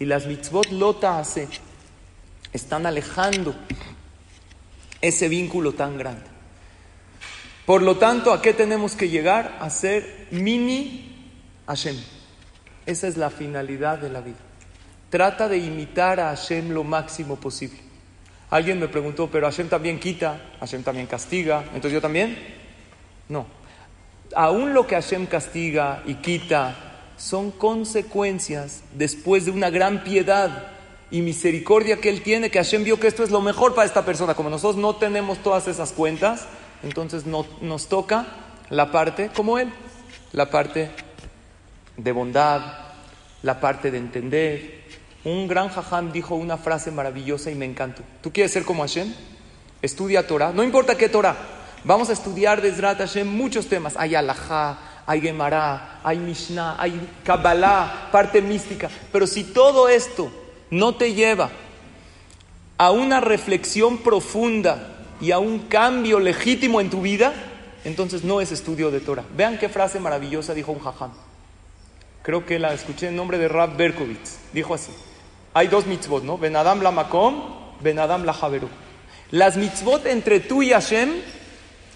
[0.01, 1.47] Y las mitzvot lota hace,
[2.53, 3.55] están alejando
[5.01, 6.27] ese vínculo tan grande.
[7.65, 9.57] Por lo tanto, ¿a qué tenemos que llegar?
[9.61, 11.31] A ser mini
[11.69, 11.97] Hashem.
[12.87, 14.37] Esa es la finalidad de la vida.
[15.11, 17.79] Trata de imitar a Hashem lo máximo posible.
[18.51, 22.37] Alguien me preguntó, pero Hashem también quita, Hashem también castiga, entonces yo también.
[23.29, 23.47] No.
[24.35, 26.75] Aún lo que Hashem castiga y quita
[27.17, 30.69] son consecuencias después de una gran piedad
[31.11, 34.05] y misericordia que Él tiene, que Hashem vio que esto es lo mejor para esta
[34.05, 34.35] persona.
[34.35, 36.47] Como nosotros no tenemos todas esas cuentas,
[36.83, 38.27] entonces no, nos toca
[38.71, 39.71] la parte como Él,
[40.33, 40.91] la parte
[41.97, 42.61] de bondad,
[43.43, 44.83] la parte de entender,
[45.25, 48.03] un gran jajam dijo una frase maravillosa y me encantó.
[48.21, 49.13] ¿Tú quieres ser como Hashem?
[49.81, 50.53] Estudia Torah.
[50.53, 51.37] No importa qué Torah.
[51.85, 53.95] Vamos a estudiar desde Hashem muchos temas.
[53.97, 58.89] Hay alajá, hay Gemara, hay Mishnah, hay Kabbalah, parte mística.
[59.13, 60.33] Pero si todo esto
[60.71, 61.51] no te lleva
[62.79, 67.33] a una reflexión profunda y a un cambio legítimo en tu vida,
[67.85, 69.25] entonces no es estudio de Torah.
[69.37, 71.13] Vean qué frase maravillosa dijo un jajam.
[72.23, 74.39] Creo que la escuché en nombre de Rab Berkovitz.
[74.53, 74.93] Dijo así.
[75.55, 76.39] Hay dos mitzvot, ¿no?
[76.39, 77.43] Ben Adam la Makom,
[77.81, 78.69] Ben Adam la Javeru.
[79.33, 81.11] Las mitzvot entre tú y Hashem,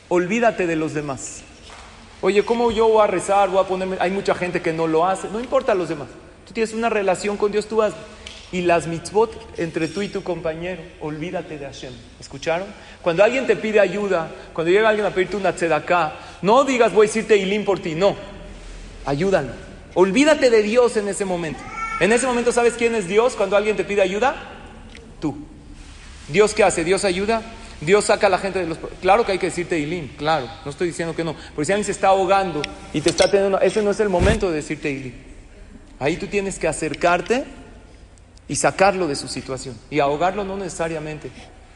[0.09, 1.43] olvídate de los demás.
[2.23, 3.51] Oye, ¿cómo yo voy a rezar?
[3.51, 3.97] Voy a ponerme.
[4.01, 5.29] Hay mucha gente que no lo hace.
[5.29, 6.09] No importa los demás.
[6.47, 7.95] Tú tienes una relación con Dios, tú vas.
[8.53, 11.93] Y las mitzvot entre tú y tu compañero, olvídate de Hashem.
[12.21, 12.69] ¿Escucharon?
[13.03, 17.07] Cuando alguien te pide ayuda, cuando llega alguien a pedirte una tzedaká, no digas voy
[17.07, 18.15] a decirte Ilim por ti, no.
[19.05, 19.65] Ayúdalo.
[19.96, 21.59] Olvídate de Dios en ese momento.
[22.00, 24.37] En ese momento, ¿sabes quién es Dios cuando alguien te pide ayuda?
[25.20, 25.38] Tú.
[26.28, 26.85] ¿Dios qué hace?
[26.85, 27.40] Dios ayuda.
[27.80, 28.78] Dios saca a la gente de los...
[29.00, 31.35] Claro que hay que decirte Ilim, claro, no estoy diciendo que no.
[31.54, 32.61] Porque si alguien se está ahogando
[32.92, 33.59] y te está teniendo...
[33.59, 35.14] Ese no es el momento de decirte Ilim.
[35.98, 37.44] Ahí tú tienes que acercarte
[38.48, 39.78] y sacarlo de su situación.
[39.88, 41.30] Y ahogarlo no necesariamente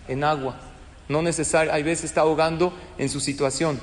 [0.09, 0.57] en agua.
[1.09, 3.81] No necesariamente, hay veces está ahogando en su situación.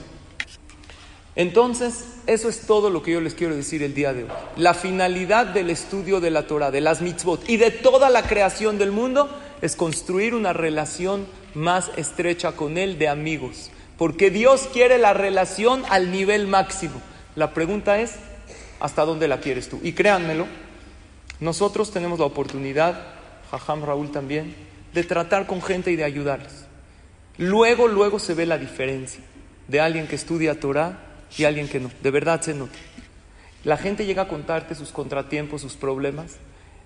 [1.37, 4.29] Entonces, eso es todo lo que yo les quiero decir el día de hoy.
[4.55, 8.79] La finalidad del estudio de la Torah, de las mitzvot y de toda la creación
[8.79, 9.29] del mundo
[9.61, 13.69] es construir una relación más estrecha con Él de amigos.
[13.99, 16.99] Porque Dios quiere la relación al nivel máximo.
[17.35, 18.15] La pregunta es,
[18.79, 19.79] ¿hasta dónde la quieres tú?
[19.83, 20.47] Y créanmelo,
[21.39, 22.99] nosotros tenemos la oportunidad,
[23.51, 24.55] Jajam Raúl también,
[24.91, 26.65] de tratar con gente y de ayudarles.
[27.37, 29.21] Luego, luego se ve la diferencia
[29.67, 31.03] de alguien que estudia Torah
[31.35, 31.89] y alguien que no.
[32.01, 32.77] De verdad se nota.
[33.63, 36.37] La gente llega a contarte sus contratiempos, sus problemas.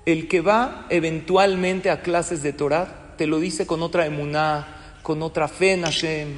[0.06, 5.22] El que va eventualmente a clases de Torah te lo dice con otra emuná, con
[5.22, 6.30] otra fe en Hashem.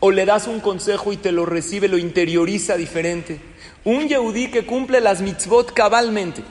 [0.00, 3.40] O le das un consejo y te lo recibe, lo interioriza diferente.
[3.84, 6.42] Un yehudí que cumple las mitzvot cabalmente.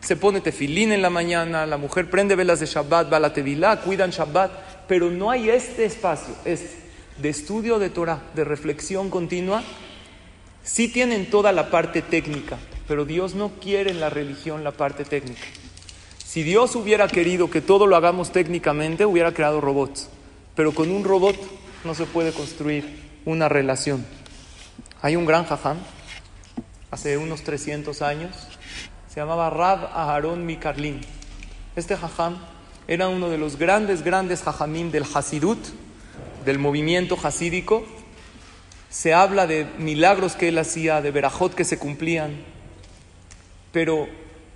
[0.00, 3.32] Se pone tefilín en la mañana, la mujer prende velas de Shabbat, va a la
[3.32, 6.76] tevilá, cuidan Shabbat, pero no hay este espacio, este,
[7.18, 9.62] de estudio de Torah, de reflexión continua,
[10.64, 12.56] Sí tienen toda la parte técnica,
[12.88, 15.42] pero Dios no quiere en la religión la parte técnica.
[16.24, 20.08] Si Dios hubiera querido que todo lo hagamos técnicamente, hubiera creado robots.
[20.56, 21.36] Pero con un robot
[21.84, 24.06] no se puede construir una relación.
[25.02, 25.76] Hay un gran jajam,
[26.90, 28.34] hace unos 300 años,
[29.06, 31.02] se llamaba Rab Aharon Mikarlin.
[31.76, 32.38] Este jajam
[32.88, 35.58] era uno de los grandes, grandes jajamim del Hasidut,
[36.46, 37.84] del movimiento hasídico,
[38.94, 42.44] se habla de milagros que él hacía, de verajot que se cumplían,
[43.72, 44.06] pero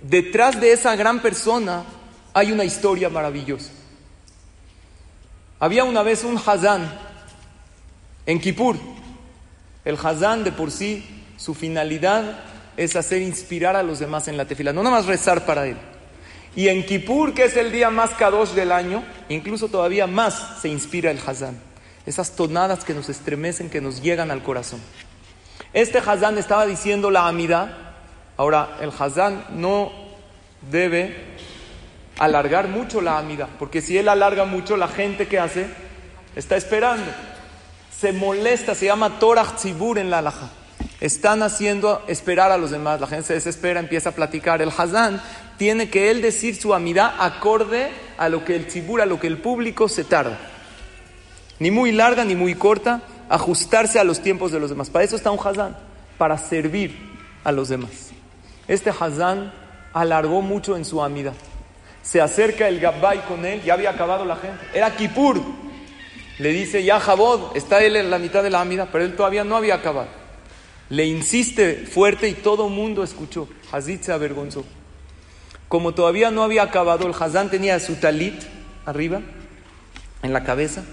[0.01, 1.83] detrás de esa gran persona
[2.33, 3.69] hay una historia maravillosa.
[5.59, 6.89] Había una vez un Hazán
[8.25, 8.77] en Kippur.
[9.83, 11.03] El Hazán de por sí,
[11.35, 12.39] su finalidad
[12.77, 15.75] es hacer inspirar a los demás en la tefila, no nada más rezar para él.
[16.55, 20.69] Y en Kippur, que es el día más kadosh del año, incluso todavía más se
[20.69, 21.68] inspira el Hazán
[22.05, 24.81] esas tonadas que nos estremecen, que nos llegan al corazón.
[25.73, 27.95] Este Hazán estaba diciendo la amida.
[28.37, 29.91] Ahora, el Hazán no
[30.71, 31.15] debe
[32.17, 35.67] alargar mucho la amida, porque si él alarga mucho, la gente que hace
[36.35, 37.11] está esperando.
[37.95, 40.49] Se molesta, se llama Torah Tzibur en la alhaja.
[41.01, 44.61] Están haciendo esperar a los demás, la gente se desespera, empieza a platicar.
[44.61, 45.21] El Hazán
[45.57, 49.27] tiene que él decir su amida acorde a lo que el tzibur, a lo que
[49.27, 50.37] el público se tarda
[51.59, 54.89] ni muy larga ni muy corta, ajustarse a los tiempos de los demás.
[54.89, 55.77] Para eso está un Hazán,
[56.17, 56.97] para servir
[57.43, 58.09] a los demás.
[58.67, 59.53] Este Hazán
[59.93, 61.33] alargó mucho en su amida.
[62.01, 64.59] Se acerca el Gabbay con él, ya había acabado la gente.
[64.73, 65.41] Era Kippur.
[66.39, 69.43] Le dice, ya Jabod, está él en la mitad de la amida, pero él todavía
[69.43, 70.07] no había acabado.
[70.89, 73.49] Le insiste fuerte y todo el mundo escuchó.
[73.71, 74.63] Hazid se avergonzó.
[75.67, 78.41] Como todavía no había acabado, el Hazán tenía su talit
[78.85, 79.21] arriba,
[80.23, 80.83] en la cabeza,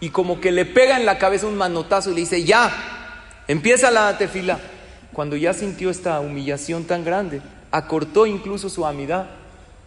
[0.00, 2.72] y como que le pega en la cabeza un manotazo y le dice, ya,
[3.48, 4.60] empieza la tefila.
[5.12, 9.30] Cuando ya sintió esta humillación tan grande, acortó incluso su amidad.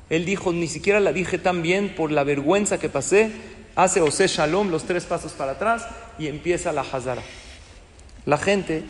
[0.09, 3.31] Él dijo, ni siquiera la dije tan bien por la vergüenza que pasé.
[3.75, 5.87] Hace Ose Shalom los tres pasos para atrás
[6.19, 7.21] y empieza la Hazara.
[8.25, 8.83] La gente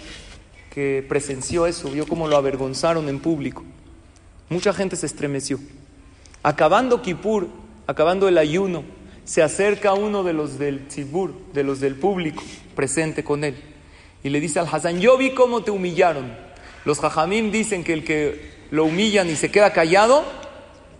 [0.71, 3.63] que presenció eso vio cómo lo avergonzaron en público.
[4.49, 5.59] Mucha gente se estremeció.
[6.41, 7.47] Acabando Kippur,
[7.85, 8.83] acabando el ayuno,
[9.25, 12.43] se acerca uno de los del tzibur, de los del público
[12.75, 13.55] presente con él,
[14.23, 16.31] y le dice al Hassan, yo vi cómo te humillaron.
[16.85, 20.23] Los jajamim dicen que el que lo humillan y se queda callado,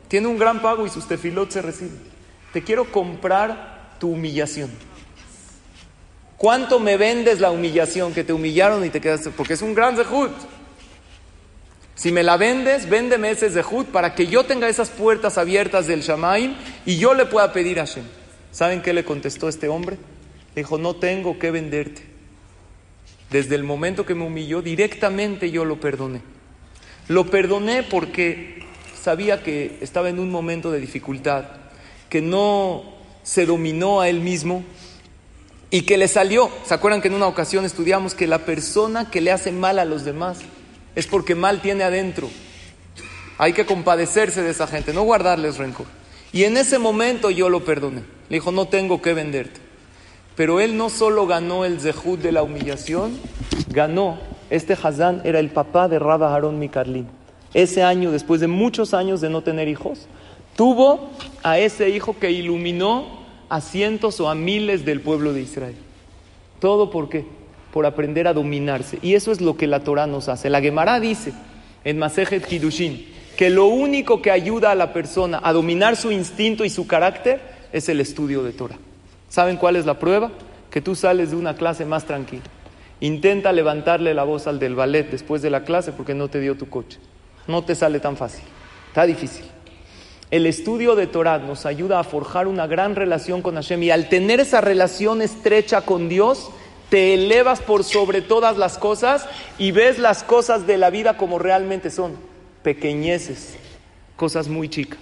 [0.08, 2.00] tiene un gran pago y sus tefilot se reciben.
[2.54, 4.70] Te quiero comprar tu humillación.
[6.38, 9.30] ¿Cuánto me vendes la humillación que te humillaron y te quedaste?
[9.30, 10.32] Porque es un gran zehut.
[11.96, 16.02] Si me la vendes, véndeme ese zehut para que yo tenga esas puertas abiertas del
[16.02, 18.06] Shamaim y yo le pueda pedir a Hashem.
[18.52, 19.98] ¿Saben qué le contestó este hombre?
[20.56, 22.04] dijo, no tengo que venderte.
[23.30, 26.22] Desde el momento que me humilló, directamente yo lo perdoné.
[27.08, 28.64] Lo perdoné porque
[29.02, 31.46] sabía que estaba en un momento de dificultad,
[32.10, 32.84] que no
[33.24, 34.64] se dominó a él mismo
[35.70, 36.52] y que le salió.
[36.66, 39.86] ¿Se acuerdan que en una ocasión estudiamos que la persona que le hace mal a
[39.86, 40.40] los demás
[40.96, 42.30] es porque mal tiene adentro.
[43.38, 45.88] Hay que compadecerse de esa gente, no guardarles rencor.
[46.34, 48.04] Y en ese momento yo lo perdoné.
[48.30, 49.60] Le dijo, no tengo que venderte.
[50.36, 53.20] Pero él no solo ganó el zehut de la humillación,
[53.70, 57.08] ganó, este Hazán era el papá de Rabba Harón Mikarlin.
[57.54, 60.08] Ese año, después de muchos años de no tener hijos,
[60.56, 61.12] tuvo
[61.44, 65.76] a ese hijo que iluminó a cientos o a miles del pueblo de Israel.
[66.60, 67.26] ¿Todo por qué?
[67.72, 69.00] Por aprender a dominarse.
[69.02, 70.50] Y eso es lo que la Torah nos hace.
[70.50, 71.34] La Gemara dice
[71.84, 73.08] en Masejet Kidushin
[73.38, 77.42] que lo único que ayuda a la persona a dominar su instinto y su carácter
[77.72, 78.78] es el estudio de Torah.
[79.30, 80.32] ¿Saben cuál es la prueba?
[80.70, 82.44] Que tú sales de una clase más tranquila.
[83.00, 86.56] Intenta levantarle la voz al del ballet después de la clase porque no te dio
[86.56, 87.00] tu coche.
[87.48, 88.44] No te sale tan fácil.
[88.90, 89.46] Está difícil.
[90.30, 94.08] El estudio de Torah nos ayuda a forjar una gran relación con Hashem y al
[94.08, 96.52] tener esa relación estrecha con Dios,
[96.92, 99.26] te elevas por sobre todas las cosas
[99.58, 102.18] y ves las cosas de la vida como realmente son,
[102.64, 103.56] pequeñeces,
[104.18, 105.00] cosas muy chicas.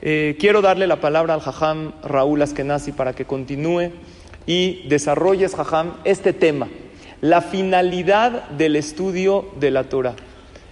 [0.00, 3.90] Eh, quiero darle la palabra al Jajam Raúl Askenazi para que continúe
[4.46, 6.68] y desarrolles, Jajam, este tema,
[7.20, 10.14] la finalidad del estudio de la Torah.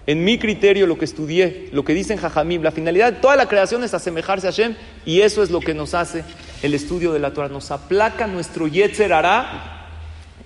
[0.07, 3.49] En mi criterio, lo que estudié, lo que dicen Jajamim, la finalidad de toda la
[3.49, 6.23] creación es asemejarse a Hashem y eso es lo que nos hace
[6.63, 7.49] el estudio de la Torah.
[7.49, 9.80] Nos aplaca nuestro Yetzer hará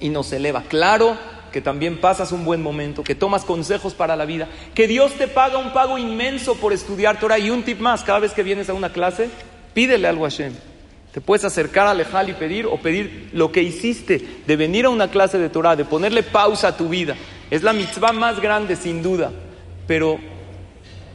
[0.04, 0.64] y nos eleva.
[0.68, 1.16] Claro
[1.50, 5.28] que también pasas un buen momento, que tomas consejos para la vida, que Dios te
[5.28, 7.38] paga un pago inmenso por estudiar Torah.
[7.38, 9.30] Y un tip más, cada vez que vienes a una clase,
[9.72, 10.52] pídele algo a Hashem.
[11.10, 14.90] Te puedes acercar a Lejal y pedir o pedir lo que hiciste de venir a
[14.90, 17.16] una clase de Torah, de ponerle pausa a tu vida.
[17.50, 19.32] Es la mitzvah más grande, sin duda.
[19.86, 20.18] Pero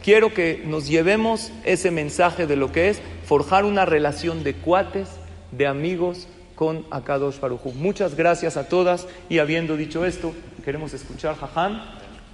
[0.04, 5.10] quiero que nos llevemos ese mensaje de lo que es forjar una relación de cuates,
[5.52, 6.28] de amigos
[6.60, 10.34] con Akadosh Baruj Muchas gracias a todas y habiendo dicho esto,
[10.66, 11.82] queremos escuchar, Jajam,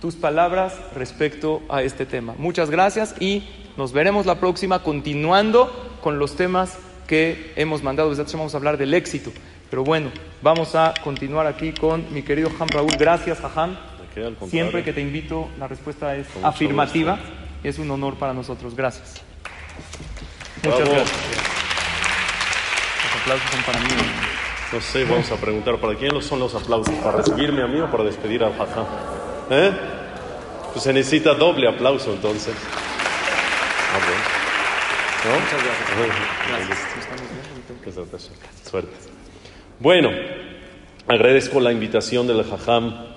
[0.01, 2.33] tus palabras respecto a este tema.
[2.39, 3.43] Muchas gracias y
[3.77, 8.09] nos veremos la próxima continuando con los temas que hemos mandado.
[8.15, 9.31] Desde vamos a hablar del éxito.
[9.69, 10.09] Pero bueno,
[10.41, 12.93] vamos a continuar aquí con mi querido Ham Raúl.
[12.97, 13.77] Gracias, Ham.
[14.47, 17.19] Siempre que te invito, la respuesta es afirmativa.
[17.63, 18.75] Es un honor para nosotros.
[18.75, 19.21] Gracias.
[20.63, 21.54] Muchas gracias.
[23.25, 23.87] Aplausos son para mí.
[24.71, 26.93] No sé, vamos a preguntar, ¿para quién son los aplausos?
[27.03, 28.85] ¿Para recibirme a mí o para despedir al Jajam?
[29.49, 29.71] ¿Eh?
[30.71, 32.53] Pues se necesita doble aplauso entonces.
[33.91, 33.97] Ah,
[37.81, 38.31] Muchas gracias.
[38.69, 38.93] Suerte.
[39.79, 40.11] Bueno,
[41.07, 43.07] agradezco la invitación del Jajam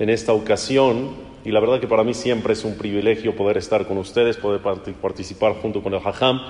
[0.00, 3.86] en esta ocasión y la verdad que para mí siempre es un privilegio poder estar
[3.86, 4.60] con ustedes, poder
[5.00, 6.40] participar junto con el Jajam.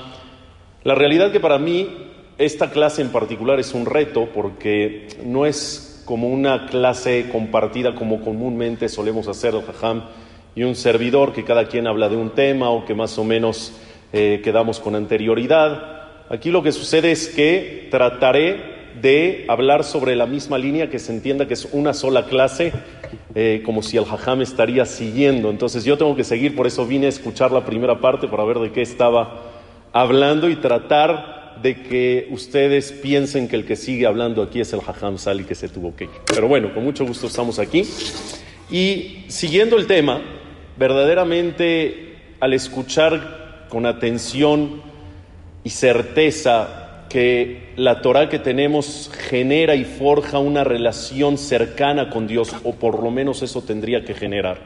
[0.85, 6.03] La realidad que para mí esta clase en particular es un reto porque no es
[6.05, 10.03] como una clase compartida como comúnmente solemos hacer el Jajam
[10.55, 13.73] y un servidor que cada quien habla de un tema o que más o menos
[14.13, 16.03] eh, quedamos con anterioridad.
[16.29, 21.13] Aquí lo que sucede es que trataré de hablar sobre la misma línea, que se
[21.13, 22.73] entienda que es una sola clase,
[23.35, 25.51] eh, como si el hajam estaría siguiendo.
[25.51, 28.59] Entonces yo tengo que seguir, por eso vine a escuchar la primera parte para ver
[28.59, 29.43] de qué estaba
[29.93, 34.81] hablando y tratar de que ustedes piensen que el que sigue hablando aquí es el
[34.81, 36.11] hajam Sali que se tuvo que ir.
[36.27, 37.85] Pero bueno, con mucho gusto estamos aquí.
[38.71, 40.21] Y siguiendo el tema,
[40.77, 44.83] verdaderamente al escuchar con atención
[45.63, 52.55] y certeza que la Torah que tenemos genera y forja una relación cercana con Dios,
[52.65, 54.59] o por lo menos eso tendría que generar.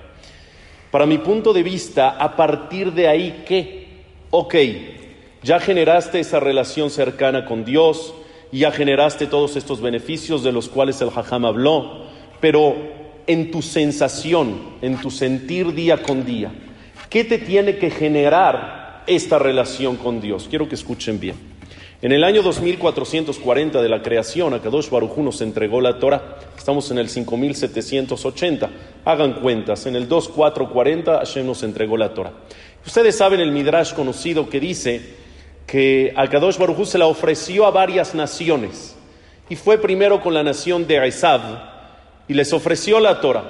[0.91, 3.87] Para mi punto de vista, a partir de ahí, ¿qué?
[4.31, 4.55] Ok,
[5.47, 8.13] ya generaste esa relación cercana con Dios,
[8.51, 12.03] ya generaste todos estos beneficios de los cuales el Hajam habló,
[12.41, 12.75] pero
[13.29, 16.53] en tu sensación, en tu sentir día con día,
[17.09, 20.47] ¿qué te tiene que generar esta relación con Dios.
[20.51, 21.37] Quiero que escuchen bien.
[22.03, 26.39] En el año 2440 de la creación, a Kadosh Baruj nos entregó la Torah.
[26.57, 28.71] Estamos en el 5780.
[29.05, 29.87] Hagan cuentas.
[29.87, 32.33] En el 2440 Hashem nos entregó la Torah.
[32.85, 35.26] Ustedes saben el Midrash conocido que dice
[35.67, 38.97] que a Kadosh Baruj se la ofreció a varias naciones.
[39.49, 41.41] Y fue primero con la nación de Esab
[42.29, 43.45] y les ofreció la Torah.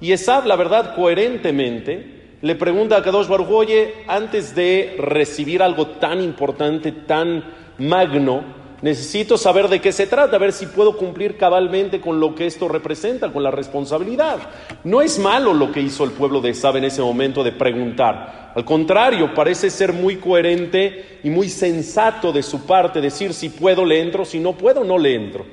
[0.00, 5.86] Y Esab, la verdad, coherentemente, le pregunta a Kadosh Baruj, oye, antes de recibir algo
[5.86, 7.44] tan importante, tan
[7.78, 12.34] magno, necesito saber de qué se trata, a ver si puedo cumplir cabalmente con lo
[12.34, 14.38] que esto representa, con la responsabilidad.
[14.84, 18.52] No es malo lo que hizo el pueblo de Sab en ese momento de preguntar.
[18.54, 23.84] Al contrario, parece ser muy coherente y muy sensato de su parte decir si puedo
[23.84, 25.44] le entro, si no puedo no le entro.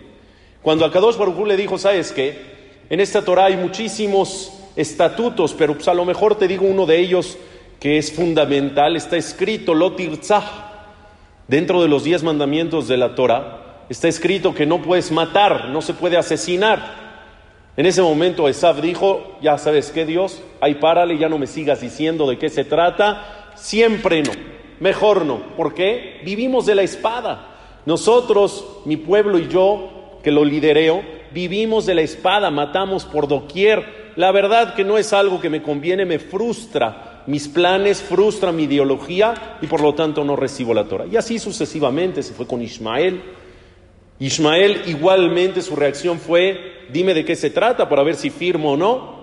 [0.62, 2.58] Cuando a Kadosh Baruj le dijo, ¿sabes qué?
[2.90, 7.00] En esta Torah hay muchísimos estatutos, pero pues, a lo mejor te digo uno de
[7.00, 7.38] ellos
[7.80, 10.67] que es fundamental, está escrito, Lotirzah,
[11.48, 15.82] dentro de los diez mandamientos de la Torah, está escrito que no puedes matar, no
[15.82, 17.08] se puede asesinar.
[17.78, 21.82] En ese momento Esab dijo, ya sabes qué Dios, ahí párale, ya no me sigas
[21.82, 24.32] diciendo de qué se trata, siempre no,
[24.80, 26.22] mejor no, ¿por qué?
[26.26, 27.54] Vivimos de la espada.
[27.86, 34.12] Nosotros, mi pueblo y yo, que lo lidereo, vivimos de la espada, matamos por doquier.
[34.16, 38.64] La verdad que no es algo que me conviene, me frustra mis planes, frustra mi
[38.64, 41.06] ideología y por lo tanto no recibo la Torah.
[41.06, 43.22] Y así sucesivamente se fue con Ismael.
[44.20, 48.78] Ismael igualmente su reacción fue, dime de qué se trata para ver si firmo o
[48.78, 49.18] no.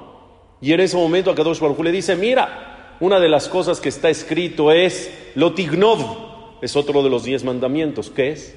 [0.61, 3.89] Y en ese momento a Kadosh Baruj le dice, mira, una de las cosas que
[3.89, 8.11] está escrito es Lotignov, es otro de los diez mandamientos.
[8.11, 8.55] ¿Qué es?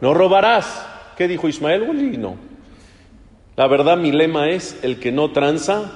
[0.00, 0.84] No robarás.
[1.16, 2.20] ¿Qué dijo Ismael?
[2.20, 2.36] no.
[3.56, 5.92] La verdad, mi lema es, el que no tranza,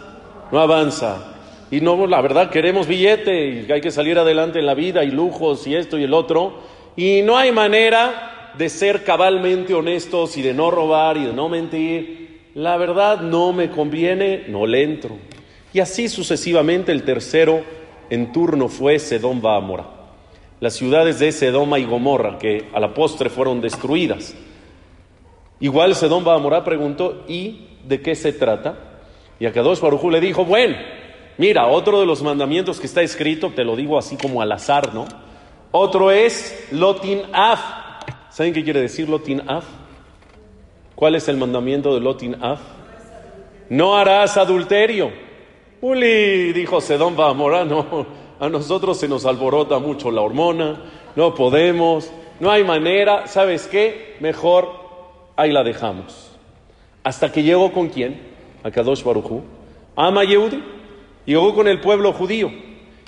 [0.50, 1.31] no avanza.
[1.72, 5.10] Y no, la verdad, queremos billete y hay que salir adelante en la vida y
[5.10, 6.52] lujos y esto y el otro.
[6.96, 11.48] Y no hay manera de ser cabalmente honestos y de no robar y de no
[11.48, 12.50] mentir.
[12.54, 15.16] La verdad no me conviene, no le entro.
[15.72, 17.62] Y así sucesivamente el tercero
[18.10, 19.86] en turno fue Sedón Baamora.
[20.60, 24.36] Las ciudades de Sedoma y Gomorra, que a la postre fueron destruidas.
[25.58, 28.76] Igual Sedón Bahamorá preguntó, ¿y de qué se trata?
[29.40, 30.76] Y a Kadosh Barujú le dijo, bueno,
[31.38, 34.94] mira, otro de los mandamientos que está escrito, te lo digo así como al azar,
[34.94, 35.06] ¿no?
[35.70, 37.60] Otro es Lotin Af.
[38.30, 39.64] ¿Saben qué quiere decir Lotin Af?
[40.94, 42.60] ¿Cuál es el mandamiento de Lotin Af?
[43.68, 45.10] No harás adulterio.
[45.80, 48.06] Uli, dijo Sedón Bahamorá, no,
[48.38, 50.80] a nosotros se nos alborota mucho la hormona,
[51.16, 54.16] no podemos, no hay manera, ¿sabes qué?
[54.20, 54.68] Mejor
[55.36, 56.30] ahí la dejamos.
[57.02, 58.20] Hasta que llegó con quién?
[58.62, 59.42] A Kadosh Baruchu.
[59.96, 60.62] Ama Yehudi.
[61.26, 62.50] Llegó con el pueblo judío.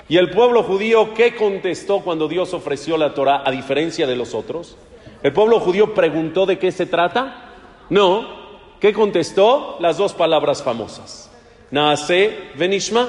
[0.07, 4.33] ¿Y el pueblo judío qué contestó cuando Dios ofreció la Torah a diferencia de los
[4.35, 4.77] otros?
[5.23, 7.51] ¿El pueblo judío preguntó de qué se trata?
[7.89, 8.45] No.
[8.79, 9.77] ¿Qué contestó?
[9.79, 11.31] Las dos palabras famosas.
[11.71, 13.07] Naase venishma.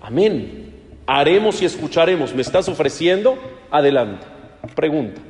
[0.00, 0.98] Amén.
[1.06, 2.34] Haremos y escucharemos.
[2.34, 3.38] ¿Me estás ofreciendo?
[3.70, 4.26] Adelante.
[4.74, 5.20] Pregunta.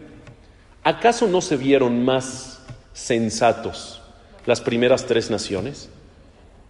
[0.85, 4.01] ¿Acaso no se vieron más sensatos
[4.47, 5.91] las primeras tres naciones?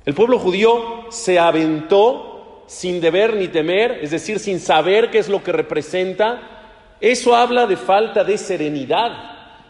[0.08, 5.28] El pueblo judío se aventó sin deber ni temer, es decir, sin saber qué es
[5.28, 6.94] lo que representa.
[6.98, 9.10] Eso habla de falta de serenidad,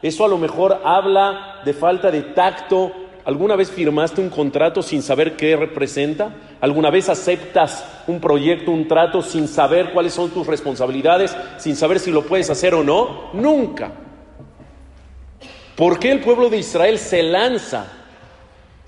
[0.00, 2.92] eso a lo mejor habla de falta de tacto.
[3.24, 6.32] ¿Alguna vez firmaste un contrato sin saber qué representa?
[6.60, 11.98] ¿Alguna vez aceptas un proyecto, un trato sin saber cuáles son tus responsabilidades, sin saber
[11.98, 13.30] si lo puedes hacer o no?
[13.32, 13.90] Nunca.
[15.74, 17.98] ¿Por qué el pueblo de Israel se lanza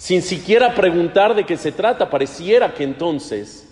[0.01, 2.09] sin siquiera preguntar de qué se trata?
[2.09, 3.69] Pareciera que entonces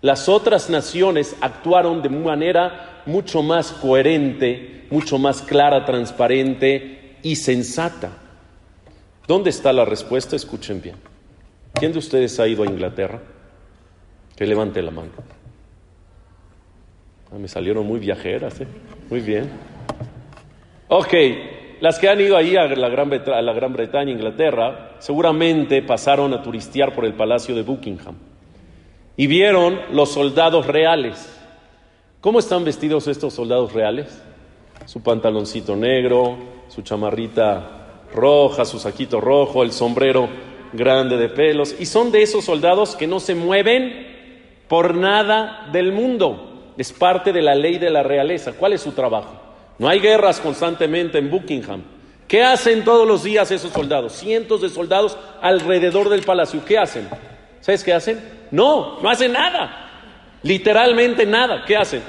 [0.00, 8.12] las otras naciones actuaron de manera mucho más coherente, mucho más clara, transparente y sensata.
[9.26, 10.36] ¿Dónde está la respuesta?
[10.36, 10.94] Escuchen bien.
[11.74, 13.20] ¿Quién de ustedes ha ido a Inglaterra?
[14.36, 15.10] Que levante la mano.
[17.32, 18.68] Ah, me salieron muy viajeras, ¿eh?
[19.10, 19.50] Muy bien.
[20.86, 21.12] Ok,
[21.82, 26.32] las que han ido ahí a la, Gran a la Gran Bretaña, Inglaterra, seguramente pasaron
[26.32, 28.14] a turistear por el Palacio de Buckingham
[29.16, 31.40] y vieron los soldados reales.
[32.20, 34.22] ¿Cómo están vestidos estos soldados reales?
[34.84, 36.36] Su pantaloncito negro,
[36.68, 40.28] su chamarrita roja, su saquito rojo, el sombrero
[40.72, 41.74] grande de pelos.
[41.80, 44.06] Y son de esos soldados que no se mueven
[44.68, 46.74] por nada del mundo.
[46.78, 48.52] Es parte de la ley de la realeza.
[48.52, 49.41] ¿Cuál es su trabajo?
[49.82, 51.82] No hay guerras constantemente en Buckingham.
[52.28, 54.12] ¿Qué hacen todos los días esos soldados?
[54.12, 56.64] Cientos de soldados alrededor del palacio.
[56.64, 57.08] ¿Qué hacen?
[57.60, 58.20] ¿Sabes qué hacen?
[58.52, 60.38] No, no hacen nada.
[60.44, 61.64] Literalmente nada.
[61.66, 62.00] ¿Qué hacen?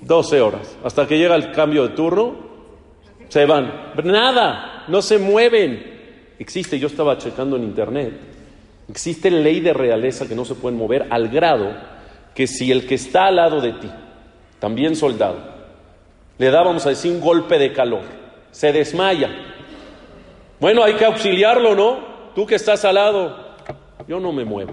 [0.00, 0.76] 12 horas.
[0.84, 2.36] Hasta que llega el cambio de turno,
[3.28, 3.94] se van.
[4.04, 6.34] Nada, no se mueven.
[6.38, 8.12] Existe, yo estaba checando en internet,
[8.88, 11.74] existe ley de realeza que no se pueden mover al grado
[12.32, 13.90] que si el que está al lado de ti,
[14.60, 15.53] también soldado,
[16.38, 18.02] le da, vamos a decir, un golpe de calor,
[18.50, 19.30] se desmaya.
[20.60, 21.98] Bueno, hay que auxiliarlo, ¿no?
[22.34, 23.36] Tú que estás al lado,
[24.08, 24.72] yo no me muevo.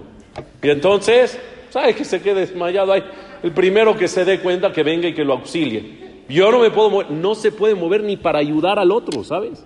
[0.62, 1.38] Y entonces,
[1.70, 3.04] ¿sabes que se quede desmayado ahí?
[3.42, 6.24] El primero que se dé cuenta que venga y que lo auxilie.
[6.28, 9.64] Yo no me puedo mover, no se puede mover ni para ayudar al otro, ¿sabes?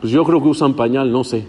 [0.00, 1.44] Pues yo creo que usan pañal, no sé.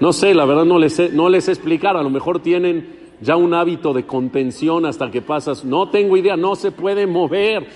[0.00, 3.05] No sé, la verdad no les sé, no les sé explicar, a lo mejor tienen
[3.20, 7.66] ya un hábito de contención hasta que pasas, no tengo idea, no se puede mover.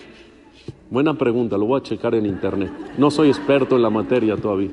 [0.91, 2.71] Buena pregunta, lo voy a checar en internet.
[2.99, 4.71] No soy experto en la materia todavía.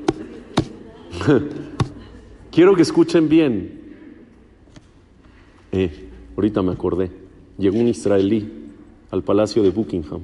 [2.50, 3.78] Quiero que escuchen bien.
[5.70, 7.10] Eh, ahorita me acordé.
[7.56, 8.50] Llegó un israelí
[9.10, 10.22] al palacio de Buckingham.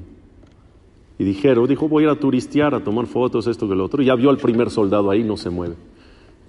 [1.16, 4.03] Y dijeron, dijo, voy a ir a turistear, a tomar fotos, esto que lo otro.
[4.03, 5.76] Y ya vio al primer soldado ahí, no se mueve.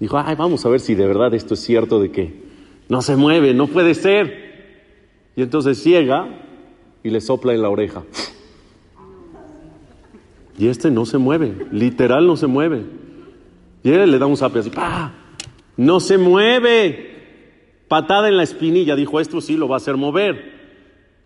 [0.00, 2.45] Dijo, ay, vamos a ver si de verdad esto es cierto de que
[2.88, 4.46] no se mueve, no puede ser.
[5.36, 6.28] Y entonces ciega
[7.02, 8.04] y le sopla en la oreja.
[10.58, 12.84] Y este no se mueve, literal no se mueve.
[13.82, 15.12] Y él le da un zape así, ¡pa!
[15.76, 17.14] No se mueve.
[17.88, 20.56] Patada en la espinilla, dijo, esto sí lo va a hacer mover.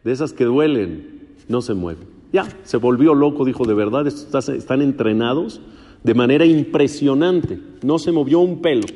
[0.05, 2.01] De esas que duelen, no se mueve.
[2.33, 5.61] Ya, se volvió loco, dijo, de verdad, están entrenados
[6.03, 7.59] de manera impresionante.
[7.83, 8.87] No se movió un pelo.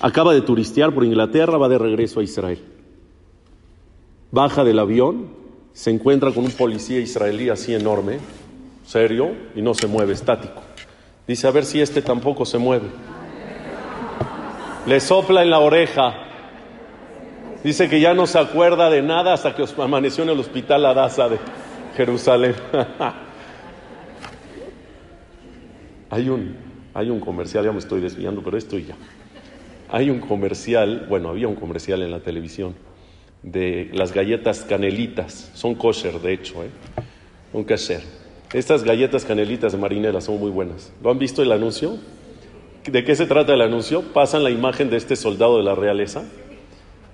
[0.00, 2.60] Acaba de turistear por Inglaterra, va de regreso a Israel.
[4.30, 5.28] Baja del avión,
[5.72, 8.18] se encuentra con un policía israelí así enorme,
[8.86, 10.62] serio, y no se mueve, estático.
[11.26, 12.88] Dice, a ver si este tampoco se mueve.
[14.86, 16.14] Le sopla en la oreja.
[17.64, 21.28] Dice que ya no se acuerda de nada hasta que amaneció en el hospital Adasa
[21.28, 21.38] de
[21.96, 22.54] Jerusalén.
[26.10, 26.56] hay, un,
[26.94, 28.94] hay un comercial, ya me estoy desviando, pero esto ya.
[29.90, 32.74] Hay un comercial, bueno, había un comercial en la televisión
[33.42, 35.50] de las galletas canelitas.
[35.54, 36.68] Son kosher, de hecho, ¿eh?
[37.52, 38.02] Un kasher.
[38.52, 40.92] Estas galletas canelitas de marinera son muy buenas.
[41.02, 41.98] ¿Lo han visto el anuncio?
[42.84, 44.02] ¿De qué se trata el anuncio?
[44.12, 46.24] Pasan la imagen de este soldado de la realeza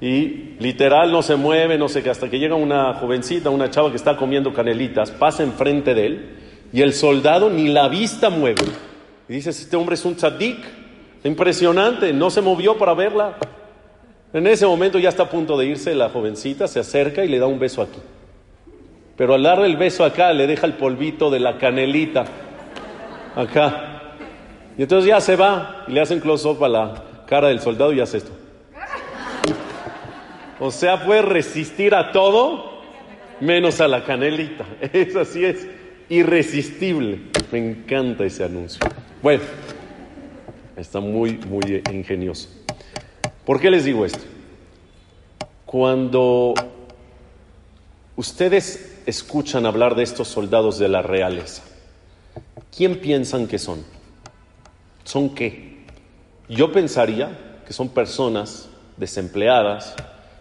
[0.01, 3.91] y literal no se mueve, no sé qué, hasta que llega una jovencita, una chava
[3.91, 6.31] que está comiendo canelitas, pasa enfrente de él
[6.73, 8.65] y el soldado ni la vista mueve.
[9.29, 10.59] Y dice, este hombre es un tzadik,
[11.29, 13.37] impresionante, no se movió para verla.
[14.33, 17.39] En ese momento ya está a punto de irse la jovencita, se acerca y le
[17.39, 18.01] da un beso aquí.
[19.17, 22.25] Pero al darle el beso acá, le deja el polvito de la canelita
[23.37, 24.17] acá.
[24.77, 28.01] Y entonces ya se va y le hacen close-up a la cara del soldado y
[28.01, 28.33] hace esto.
[30.59, 32.81] O sea, puede resistir a todo
[33.41, 34.65] menos a la canelita.
[34.93, 35.67] Eso así es
[36.09, 37.21] irresistible.
[37.53, 38.81] Me encanta ese anuncio.
[39.23, 39.43] Bueno,
[40.77, 42.49] está muy, muy ingenioso.
[43.45, 44.25] ¿Por qué les digo esto?
[45.67, 46.55] Cuando
[48.17, 51.63] ustedes escuchan hablar de estos soldados de la realeza,
[52.75, 53.85] ¿quién piensan que son?
[55.05, 55.85] ¿Son qué?
[56.49, 59.95] Yo pensaría que son personas desempleadas,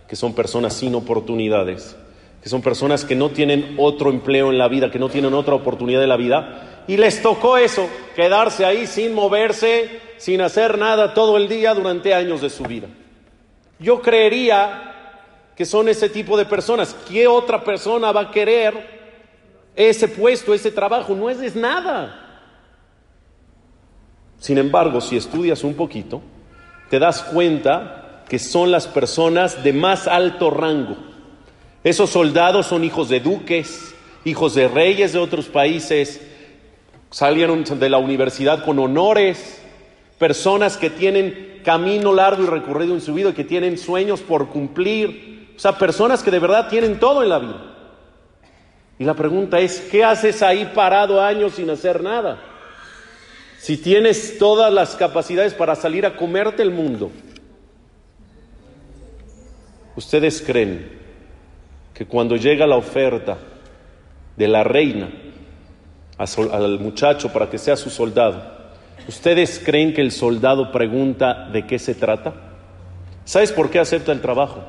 [0.07, 1.95] que son personas sin oportunidades,
[2.43, 5.55] que son personas que no tienen otro empleo en la vida, que no tienen otra
[5.55, 7.87] oportunidad en la vida, y les tocó eso,
[8.17, 12.87] quedarse ahí sin moverse, sin hacer nada todo el día durante años de su vida.
[13.79, 15.21] Yo creería
[15.55, 16.93] que son ese tipo de personas.
[17.07, 18.73] ¿Qué otra persona va a querer
[19.73, 21.15] ese puesto, ese trabajo?
[21.15, 22.41] No es nada.
[24.37, 26.21] Sin embargo, si estudias un poquito,
[26.89, 31.12] te das cuenta que son las personas de más alto rango.
[31.84, 33.93] Esos soldados son hijos de duques,
[34.25, 36.21] hijos de reyes de otros países,
[37.09, 39.61] salieron de la universidad con honores,
[40.17, 45.51] personas que tienen camino largo y recorrido en su vida que tienen sueños por cumplir,
[45.55, 47.75] o sea, personas que de verdad tienen todo en la vida.
[48.99, 52.49] Y la pregunta es, ¿qué haces ahí parado años sin hacer nada?
[53.63, 57.11] si tienes todas las capacidades para salir a comerte el mundo,
[59.95, 61.03] ¿ustedes creen
[61.93, 63.37] que cuando llega la oferta
[64.35, 65.09] de la reina
[66.17, 68.41] al muchacho para que sea su soldado,
[69.07, 72.33] ¿ustedes creen que el soldado pregunta de qué se trata?
[73.25, 74.63] ¿Sabes por qué acepta el trabajo?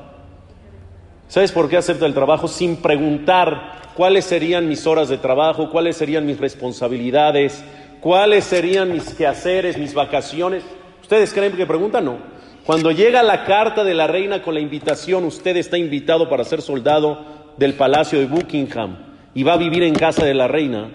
[1.27, 5.97] ¿Sabes por qué acepta el trabajo sin preguntar cuáles serían mis horas de trabajo, cuáles
[5.97, 7.63] serían mis responsabilidades,
[8.05, 10.63] ¿Cuáles serían mis quehaceres, mis vacaciones?
[11.01, 12.05] ¿Ustedes creen que preguntan?
[12.05, 12.19] No.
[12.65, 16.61] Cuando llega la carta de la reina con la invitación, usted está invitado para ser
[16.61, 18.97] soldado del palacio de Buckingham
[19.33, 20.89] y va a vivir en casa de la reina.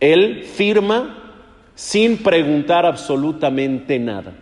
[0.00, 1.32] Él firma
[1.74, 4.34] sin preguntar absolutamente nada.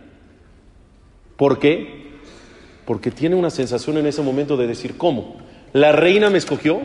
[1.37, 2.11] ¿Por qué?
[2.85, 5.37] Porque tiene una sensación en ese momento de decir, ¿cómo?
[5.71, 6.81] ¿La reina me escogió?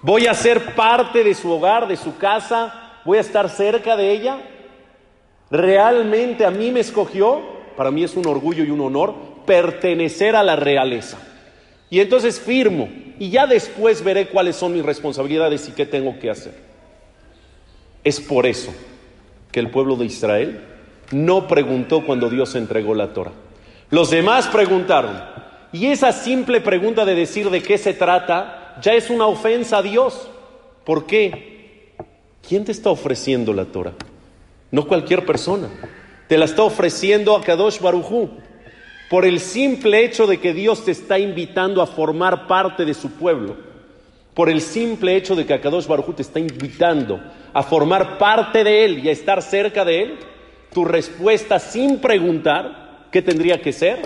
[0.00, 2.80] ¿Voy a ser parte de su hogar, de su casa?
[3.04, 4.38] voy a estar cerca de ella.
[5.50, 7.42] Realmente a mí me escogió,
[7.76, 9.14] para mí es un orgullo y un honor
[9.46, 11.18] pertenecer a la realeza.
[11.90, 16.30] Y entonces firmo y ya después veré cuáles son mis responsabilidades y qué tengo que
[16.30, 16.54] hacer.
[18.02, 18.74] Es por eso
[19.52, 20.60] que el pueblo de Israel
[21.12, 23.32] no preguntó cuando Dios entregó la Torah.
[23.90, 25.22] Los demás preguntaron.
[25.72, 29.82] Y esa simple pregunta de decir de qué se trata ya es una ofensa a
[29.82, 30.28] Dios.
[30.84, 31.94] ¿Por qué?
[32.46, 33.94] ¿Quién te está ofreciendo la Torah?
[34.70, 35.68] No cualquier persona.
[36.28, 38.30] Te la está ofreciendo a Kadosh Barujú.
[39.10, 43.10] Por el simple hecho de que Dios te está invitando a formar parte de su
[43.10, 43.56] pueblo.
[44.32, 47.20] Por el simple hecho de que Kadosh Barujú te está invitando
[47.52, 50.18] a formar parte de Él y a estar cerca de Él.
[50.72, 54.02] Tu respuesta sin preguntar, ¿qué tendría que ser?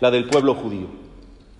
[0.00, 0.88] La del pueblo judío.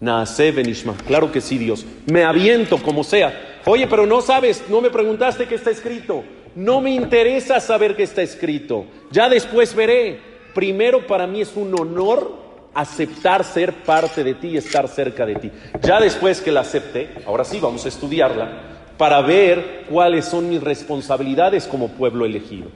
[0.01, 0.95] Naase benishma.
[1.07, 1.85] Claro que sí, Dios.
[2.07, 3.61] Me aviento como sea.
[3.67, 6.25] Oye, pero no sabes, no me preguntaste qué está escrito.
[6.55, 8.87] No me interesa saber qué está escrito.
[9.11, 10.21] Ya después veré.
[10.55, 12.37] Primero para mí es un honor
[12.75, 15.51] aceptar ser parte de ti y estar cerca de ti.
[15.83, 20.63] Ya después que la acepte, ahora sí vamos a estudiarla para ver cuáles son mis
[20.63, 22.69] responsabilidades como pueblo elegido.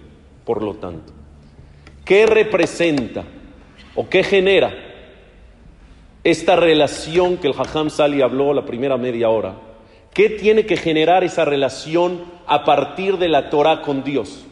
[0.44, 1.12] Por lo tanto,
[2.04, 3.24] ¿qué representa
[3.94, 4.72] o qué genera
[6.24, 9.54] esta relación que el Hajam Sali habló la primera media hora?
[10.14, 14.44] ¿Qué tiene que generar esa relación a partir de la Torah con Dios?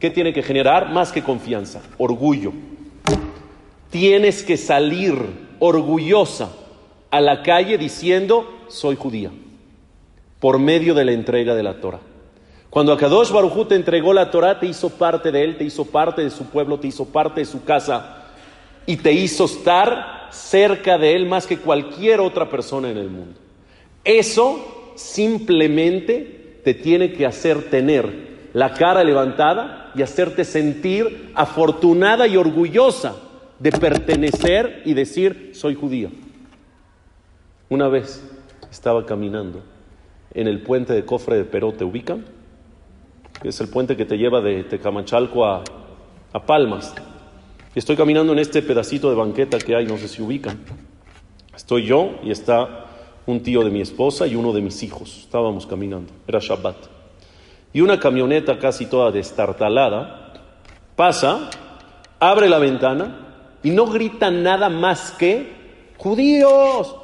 [0.00, 0.90] ¿Qué tiene que generar?
[0.90, 2.52] Más que confianza, orgullo.
[3.90, 5.14] Tienes que salir
[5.58, 6.50] orgullosa
[7.10, 9.30] a la calle diciendo, soy judía,
[10.40, 12.00] por medio de la entrega de la Torah.
[12.70, 16.22] Cuando Akadosh Barujú te entregó la Torah, te hizo parte de él, te hizo parte
[16.22, 18.24] de su pueblo, te hizo parte de su casa
[18.86, 23.38] y te hizo estar cerca de él más que cualquier otra persona en el mundo.
[24.04, 32.36] Eso simplemente te tiene que hacer tener la cara levantada y hacerte sentir afortunada y
[32.36, 33.16] orgullosa
[33.58, 36.10] de pertenecer y decir soy judía.
[37.68, 38.22] Una vez
[38.70, 39.62] estaba caminando
[40.34, 42.24] en el puente de Cofre de Peró, ¿te ubican?
[43.44, 45.64] es el puente que te lleva de Tecamachalco a,
[46.32, 46.94] a Palmas.
[47.74, 50.60] Estoy caminando en este pedacito de banqueta que hay, no sé si ubican.
[51.54, 52.86] Estoy yo y está
[53.26, 55.18] un tío de mi esposa y uno de mis hijos.
[55.20, 56.76] Estábamos caminando, era Shabbat.
[57.72, 60.34] Y una camioneta casi toda destartalada
[60.96, 61.50] pasa,
[62.20, 65.52] abre la ventana y no grita nada más que
[65.96, 66.96] judíos.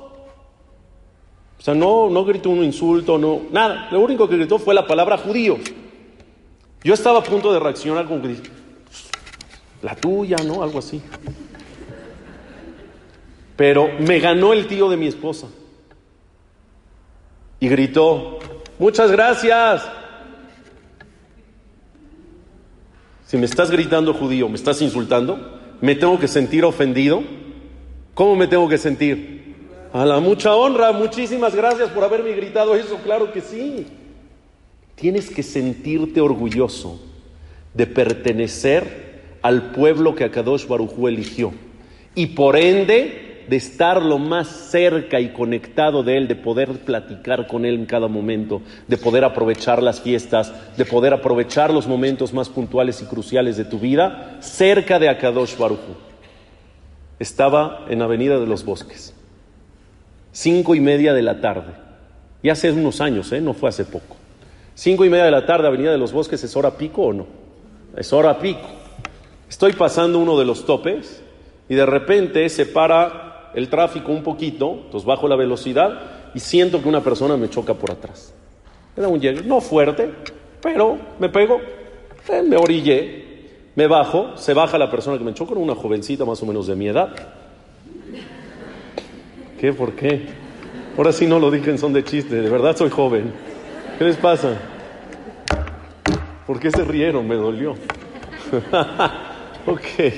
[1.59, 3.89] O sea, no, no gritó un insulto, no, nada.
[3.91, 5.59] Lo único que gritó fue la palabra judíos.
[6.85, 8.37] Yo estaba a punto de reaccionar como que
[9.83, 10.63] la tuya, ¿no?
[10.63, 11.01] Algo así.
[13.57, 15.49] Pero me ganó el tío de mi esposa.
[17.61, 18.39] Y gritó,
[18.79, 19.89] muchas gracias.
[23.27, 27.23] Si me estás gritando judío, me estás insultando, me tengo que sentir ofendido.
[28.15, 29.57] ¿Cómo me tengo que sentir?
[29.93, 33.87] A la mucha honra, muchísimas gracias por haberme gritado eso, claro que sí.
[34.95, 37.01] Tienes que sentirte orgulloso
[37.75, 41.53] de pertenecer al pueblo que Akadosh Barujú eligió
[42.15, 47.47] y por ende de estar lo más cerca y conectado de Él, de poder platicar
[47.47, 52.33] con Él en cada momento, de poder aprovechar las fiestas, de poder aprovechar los momentos
[52.35, 55.97] más puntuales y cruciales de tu vida, cerca de Akadosh Barujú.
[57.19, 59.15] Estaba en Avenida de los Bosques,
[60.31, 61.73] cinco y media de la tarde,
[62.43, 63.41] y hace unos años, ¿eh?
[63.41, 64.17] no fue hace poco.
[64.75, 67.27] Cinco y media de la tarde, Avenida de los Bosques, ¿es hora pico o no?
[67.97, 68.69] Es hora pico.
[69.49, 71.23] Estoy pasando uno de los topes
[71.69, 76.83] y de repente se para el tráfico un poquito, entonces bajo la velocidad y siento
[76.83, 78.35] que una persona me choca por atrás.
[78.97, 80.11] Era un llegue, no fuerte,
[80.61, 81.61] pero me pego,
[82.29, 83.25] eh, me orillé,
[83.75, 86.77] me bajo, se baja la persona que me chocó, una jovencita más o menos de
[86.77, 87.15] mi edad.
[89.59, 89.73] ¿Qué?
[89.73, 90.27] ¿Por qué?
[90.97, 93.33] Ahora sí no lo dije en son de chiste, de verdad soy joven.
[93.99, 94.57] ¿Qué les pasa?
[96.47, 97.27] ¿Por qué se rieron?
[97.29, 97.73] Me dolió.
[99.67, 100.13] ok.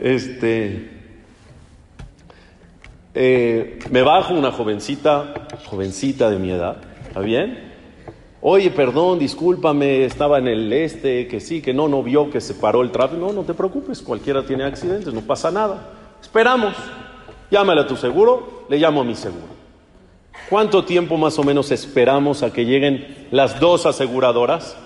[0.00, 0.91] Este.
[3.14, 7.72] Eh, me bajo una jovencita, jovencita de mi edad, ¿está bien?
[8.40, 12.54] Oye, perdón, discúlpame, estaba en el este, que sí, que no, no vio que se
[12.54, 13.20] paró el tráfico.
[13.20, 15.90] No, no te preocupes, cualquiera tiene accidentes, no pasa nada.
[16.20, 16.74] Esperamos.
[17.50, 19.52] Llámale a tu seguro, le llamo a mi seguro.
[20.48, 24.76] ¿Cuánto tiempo más o menos esperamos a que lleguen las dos aseguradoras?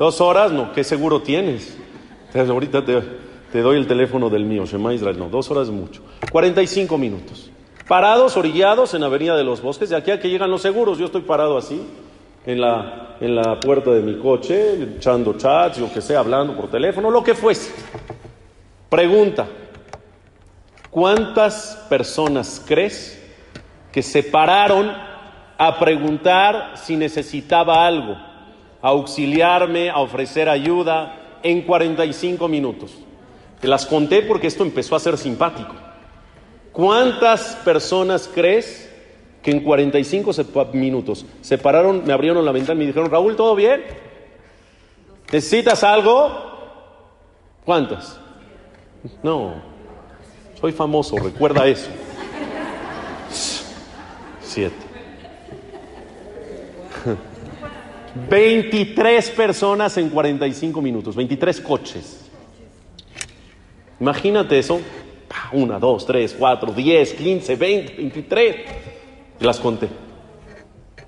[0.00, 0.50] ¿Dos horas?
[0.50, 1.78] No, ¿qué seguro tienes?
[2.34, 5.16] ahorita te, doy el teléfono del mío, Shema Israel.
[5.16, 6.02] No, dos horas es mucho.
[6.32, 7.51] 45 minutos.
[7.88, 10.98] Parados, orillados en Avenida de los Bosques, de aquí a que llegan los seguros.
[10.98, 11.82] Yo estoy parado así,
[12.46, 16.70] en la, en la puerta de mi coche, echando chats, lo que sea, hablando por
[16.70, 17.72] teléfono, lo que fuese.
[18.88, 19.46] Pregunta,
[20.90, 23.20] ¿cuántas personas crees
[23.92, 24.90] que se pararon
[25.58, 32.92] a preguntar si necesitaba algo, a auxiliarme, a ofrecer ayuda en 45 minutos.
[33.60, 35.72] Te las conté porque esto empezó a ser simpático.
[36.72, 38.90] ¿Cuántas personas crees
[39.42, 40.32] que en 45
[40.72, 43.82] minutos se pararon, me abrieron la ventana y me dijeron, Raúl, ¿todo bien?
[45.32, 46.30] ¿Necesitas algo?
[47.64, 48.18] ¿Cuántas?
[49.22, 49.54] No,
[50.60, 51.90] soy famoso, recuerda eso.
[58.28, 62.20] 23 personas en 45 minutos, 23 coches.
[64.00, 64.80] Imagínate eso.
[65.52, 68.56] Una, dos, tres, cuatro, diez, quince, veinte, veintitrés.
[69.40, 69.88] Y las conté.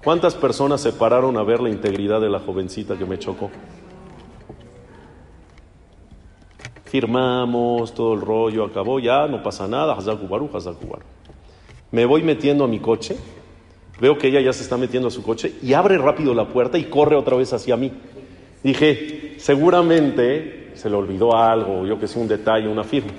[0.03, 3.51] ¿Cuántas personas se pararon a ver la integridad de la jovencita que me chocó?
[6.85, 11.03] Firmamos, todo el rollo acabó, ya no pasa nada, Hazakubaru, Hazakubaru.
[11.91, 13.17] Me voy metiendo a mi coche,
[14.01, 16.77] veo que ella ya se está metiendo a su coche y abre rápido la puerta
[16.77, 17.91] y corre otra vez hacia mí.
[18.63, 23.13] Dije, seguramente se le olvidó algo, yo que sé, un detalle, una firma.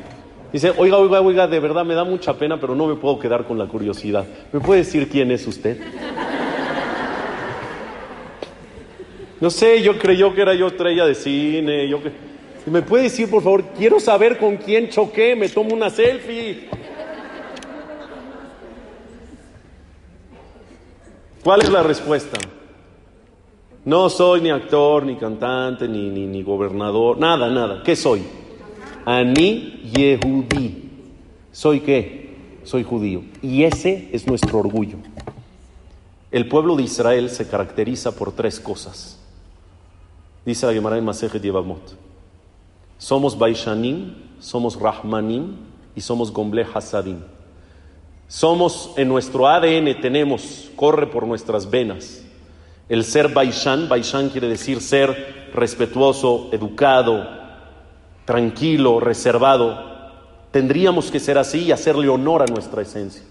[0.56, 3.44] Dice, oiga, oiga, oiga, de verdad me da mucha pena, pero no me puedo quedar
[3.44, 4.26] con la curiosidad.
[4.54, 5.78] ¿Me puede decir quién es usted?
[9.42, 12.10] No sé, yo creyó que era yo estrella de cine, yo que...
[12.68, 16.70] ¿Me puede decir, por favor, quiero saber con quién choqué, me tomo una selfie?
[21.44, 22.38] ¿Cuál es la respuesta?
[23.84, 27.84] No soy ni actor, ni cantante, ni, ni, ni gobernador, nada, nada.
[27.84, 28.45] ¿Qué soy?
[29.06, 30.90] Ani Yehudi.
[31.52, 32.36] ¿Soy qué?
[32.64, 33.24] Soy judío.
[33.42, 34.98] Y ese es nuestro orgullo.
[36.32, 39.20] El pueblo de Israel se caracteriza por tres cosas.
[40.46, 41.96] Dice la Gemara en Masejet Yevamot.
[42.98, 45.56] Somos Baishanim, somos Rahmanim
[45.96, 47.20] y somos Gomble Hasadim.
[48.28, 52.24] Somos en nuestro ADN, tenemos, corre por nuestras venas.
[52.90, 57.45] El ser Baishan, Baishan quiere decir ser respetuoso, educado,
[58.26, 59.96] tranquilo, reservado.
[60.52, 63.24] Tendríamos que ser así y hacerle honor a nuestra esencia.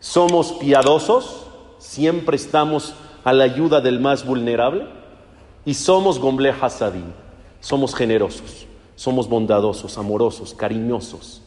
[0.00, 1.46] Somos piadosos,
[1.78, 4.86] siempre estamos a la ayuda del más vulnerable
[5.64, 6.54] y somos Gomble
[7.60, 11.42] somos generosos, somos bondadosos, amorosos, cariñosos.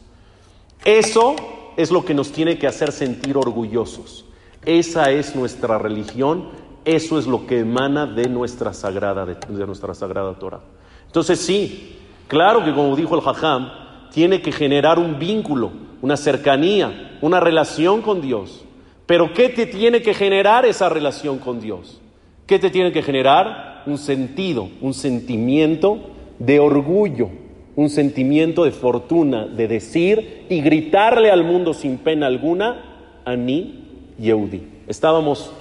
[0.83, 1.35] Eso
[1.77, 4.25] es lo que nos tiene que hacer sentir orgullosos.
[4.65, 6.49] Esa es nuestra religión,
[6.83, 10.59] eso es lo que emana de nuestra sagrada, de, nuestra sagrada Torah.
[11.05, 11.97] Entonces sí,
[12.29, 13.69] claro que como dijo el Hajam,
[14.11, 15.71] tiene que generar un vínculo,
[16.01, 18.63] una cercanía, una relación con Dios.
[19.05, 21.99] Pero ¿qué te tiene que generar esa relación con Dios?
[22.45, 23.83] ¿Qué te tiene que generar?
[23.85, 25.99] Un sentido, un sentimiento
[26.37, 27.29] de orgullo,
[27.75, 33.85] un sentimiento de fortuna, de decir y gritarle al mundo sin pena alguna, Ani
[34.19, 34.63] Yehudi.
[34.87, 35.51] Estábamos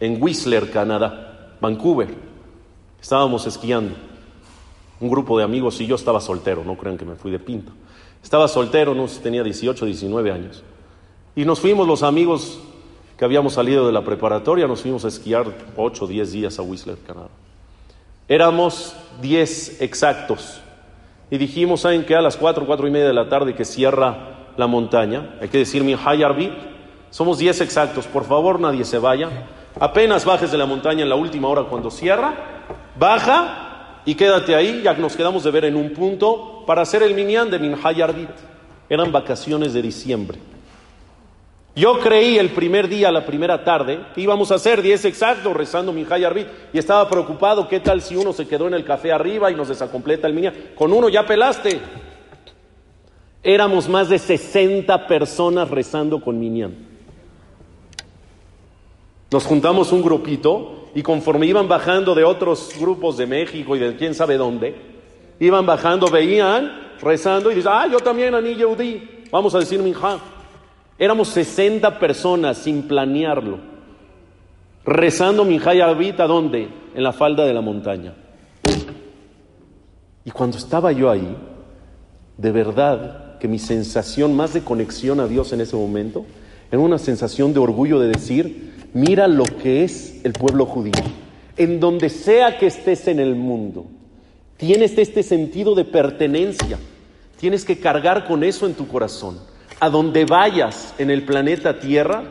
[0.00, 2.08] en Whistler, Canadá, Vancouver.
[3.00, 4.11] Estábamos esquiando.
[5.02, 7.72] Un grupo de amigos y yo estaba soltero, no crean que me fui de pinta.
[8.22, 10.62] Estaba soltero, no tenía 18, 19 años.
[11.34, 12.60] Y nos fuimos los amigos
[13.18, 15.46] que habíamos salido de la preparatoria, nos fuimos a esquiar
[15.76, 17.30] 8 o 10 días a Whistler, Canadá.
[18.28, 20.60] Éramos 10 exactos.
[21.32, 22.14] Y dijimos, ¿saben qué?
[22.14, 25.58] A las 4, 4 y media de la tarde que cierra la montaña, hay que
[25.58, 26.52] decir mi Hayarbit,
[27.10, 29.48] somos 10 exactos, por favor nadie se vaya.
[29.80, 32.34] Apenas bajes de la montaña en la última hora cuando cierra,
[32.96, 33.71] baja
[34.04, 37.50] y quédate ahí, ya nos quedamos de ver en un punto para hacer el minyan
[37.50, 38.30] de Min Hayarbit.
[38.88, 40.38] Eran vacaciones de diciembre.
[41.74, 45.90] Yo creí el primer día, la primera tarde, que íbamos a hacer 10 exactos rezando
[45.92, 49.50] Minjay Arbit y estaba preocupado, ¿qué tal si uno se quedó en el café arriba
[49.50, 50.54] y nos desacompleta el minyan?
[50.74, 51.80] Con uno ya pelaste.
[53.42, 56.76] Éramos más de 60 personas rezando con minyan.
[59.30, 63.96] Nos juntamos un grupito y conforme iban bajando de otros grupos de México y de
[63.96, 64.74] quién sabe dónde,
[65.40, 70.18] iban bajando, veían, rezando y dicen, ah, yo también, Ani Yehudi, vamos a decir Minjá.
[70.98, 73.58] Éramos 60 personas sin planearlo,
[74.84, 76.68] rezando Minjay Abita, ¿dónde?
[76.94, 78.14] En la falda de la montaña.
[80.24, 81.36] Y cuando estaba yo ahí,
[82.36, 86.24] de verdad que mi sensación más de conexión a Dios en ese momento
[86.70, 90.92] era una sensación de orgullo de decir, mira lo que es el pueblo judío.
[91.56, 93.86] En donde sea que estés en el mundo,
[94.56, 96.78] tienes este sentido de pertenencia,
[97.38, 99.38] tienes que cargar con eso en tu corazón
[99.82, 102.22] a donde vayas en el planeta Tierra,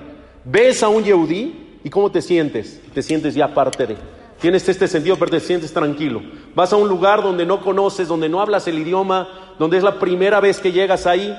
[0.45, 2.79] ves a un Yehudí y ¿cómo te sientes?
[2.93, 3.97] Te sientes ya parte de.
[4.39, 6.21] Tienes este sentido, pero te sientes tranquilo.
[6.55, 9.27] Vas a un lugar donde no conoces, donde no hablas el idioma,
[9.59, 11.35] donde es la primera vez que llegas ahí.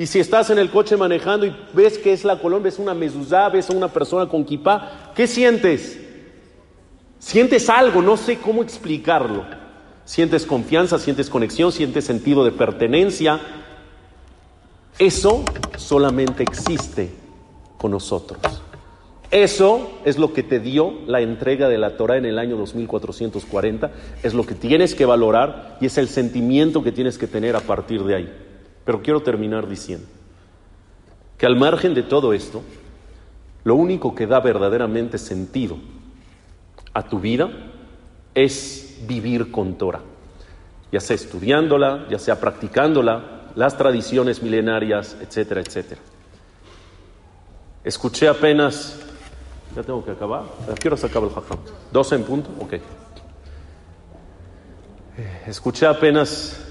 [0.00, 2.94] Y si estás en el coche manejando y ves que es la Colombia, ves una
[2.94, 6.00] mezuzá, ves a una persona con kipá, ¿qué sientes?
[7.18, 9.44] Sientes algo, no sé cómo explicarlo.
[10.06, 13.40] Sientes confianza, sientes conexión, sientes sentido de pertenencia,
[14.98, 15.44] eso
[15.76, 17.10] solamente existe
[17.76, 18.40] con nosotros.
[19.30, 23.92] Eso es lo que te dio la entrega de la Torah en el año 2440,
[24.22, 27.60] es lo que tienes que valorar y es el sentimiento que tienes que tener a
[27.60, 28.49] partir de ahí.
[28.84, 30.06] Pero quiero terminar diciendo
[31.38, 32.62] que al margen de todo esto,
[33.64, 35.76] lo único que da verdaderamente sentido
[36.92, 37.50] a tu vida
[38.34, 40.00] es vivir con Torah,
[40.92, 46.00] ya sea estudiándola, ya sea practicándola, las tradiciones milenarias, etcétera, etcétera.
[47.82, 48.98] Escuché apenas,
[49.74, 51.58] ya tengo que acabar, ¿a qué hora se acaba el jajam?
[51.92, 52.50] ¿12 en punto?
[52.60, 52.74] Ok.
[55.46, 56.69] Escuché apenas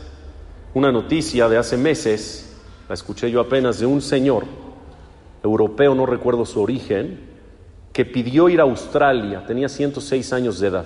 [0.74, 2.58] una noticia de hace meses,
[2.88, 4.46] la escuché yo apenas de un señor
[5.44, 7.28] europeo, no recuerdo su origen,
[7.94, 10.86] que pidió ir a Australia, tenía 106 años de edad,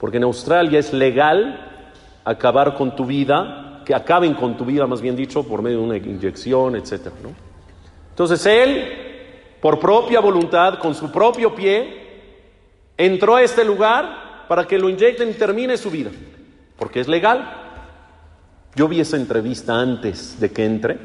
[0.00, 1.92] porque en Australia es legal
[2.24, 5.84] acabar con tu vida, que acaben con tu vida, más bien dicho, por medio de
[5.84, 7.30] una inyección, etcétera, ¿no?
[8.10, 9.08] Entonces él
[9.60, 12.06] por propia voluntad, con su propio pie,
[12.96, 16.10] entró a este lugar para que lo inyecten y termine su vida,
[16.76, 17.67] porque es legal.
[18.78, 20.98] Yo vi esa entrevista antes de que entre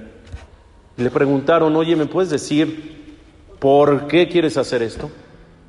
[0.95, 3.17] le preguntaron, oye, ¿me puedes decir
[3.57, 5.09] por qué quieres hacer esto?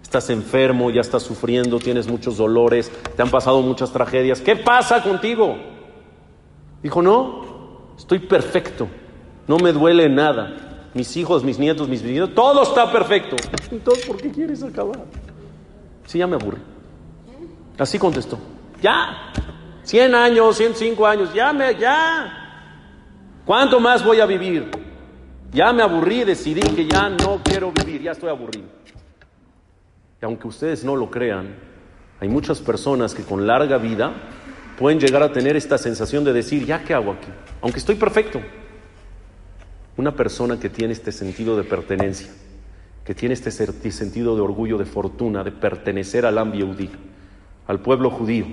[0.03, 4.43] Estás enfermo, ya estás sufriendo, tienes muchos dolores, te han pasado muchas tragedias.
[4.43, 5.57] ¿Qué pasa contigo?
[6.83, 8.87] Dijo, no, estoy perfecto,
[9.49, 13.37] no me duele nada mis hijos, mis nietos, mis bisnietos, todo está perfecto.
[13.71, 14.99] Entonces, ¿por qué quieres acabar?
[16.05, 16.59] Sí, ya me aburre.
[17.79, 18.39] Así contestó.
[18.83, 19.33] Ya,
[19.85, 22.41] 100 años, 105 años, ya me, ya.
[23.45, 24.71] ¿Cuánto más voy a vivir?
[25.53, 28.67] Ya me aburrí, decidí que ya no quiero vivir, ya estoy aburrido.
[30.21, 31.55] Y aunque ustedes no lo crean,
[32.21, 34.13] hay muchas personas que con larga vida
[34.79, 37.29] pueden llegar a tener esta sensación de decir, ¿ya qué hago aquí?
[37.61, 38.41] Aunque estoy perfecto.
[39.97, 42.33] Una persona que tiene este sentido de pertenencia,
[43.05, 43.51] que tiene este
[43.93, 46.91] sentido de orgullo, de fortuna, de pertenecer al Ambiudí,
[47.69, 48.47] al pueblo judío,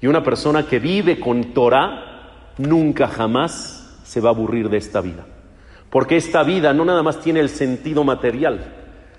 [0.00, 5.00] y una persona que vive con Torah, nunca jamás se va a aburrir de esta
[5.00, 5.26] vida.
[5.90, 8.74] Porque esta vida no nada más tiene el sentido material.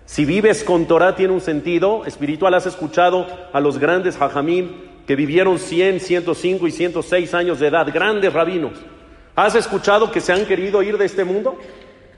[0.05, 2.53] Si vives con Torah tiene un sentido espiritual.
[2.53, 4.69] Has escuchado a los grandes hajamim
[5.05, 8.73] que vivieron 100, 105 y 106 años de edad, grandes rabinos.
[9.35, 11.57] ¿Has escuchado que se han querido ir de este mundo?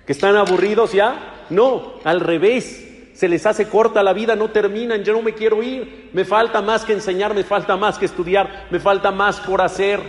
[0.06, 1.46] ¿Que están aburridos ya?
[1.50, 2.89] No, al revés.
[3.20, 6.10] Se les hace corta la vida, no terminan, yo no me quiero ir.
[6.14, 10.00] Me falta más que enseñar, me falta más que estudiar, me falta más por hacer.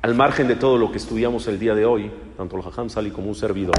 [0.00, 3.10] Al margen de todo lo que estudiamos el día de hoy, tanto el Jajam Sali
[3.10, 3.76] como un servidor,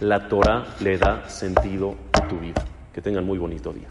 [0.00, 2.64] la Torah le da sentido a tu vida.
[2.92, 3.86] Que tengan muy bonito día.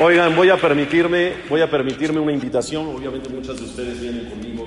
[0.00, 2.88] Oigan, voy a permitirme, voy a permitirme una invitación.
[2.88, 4.64] Obviamente muchas de ustedes vienen conmigo.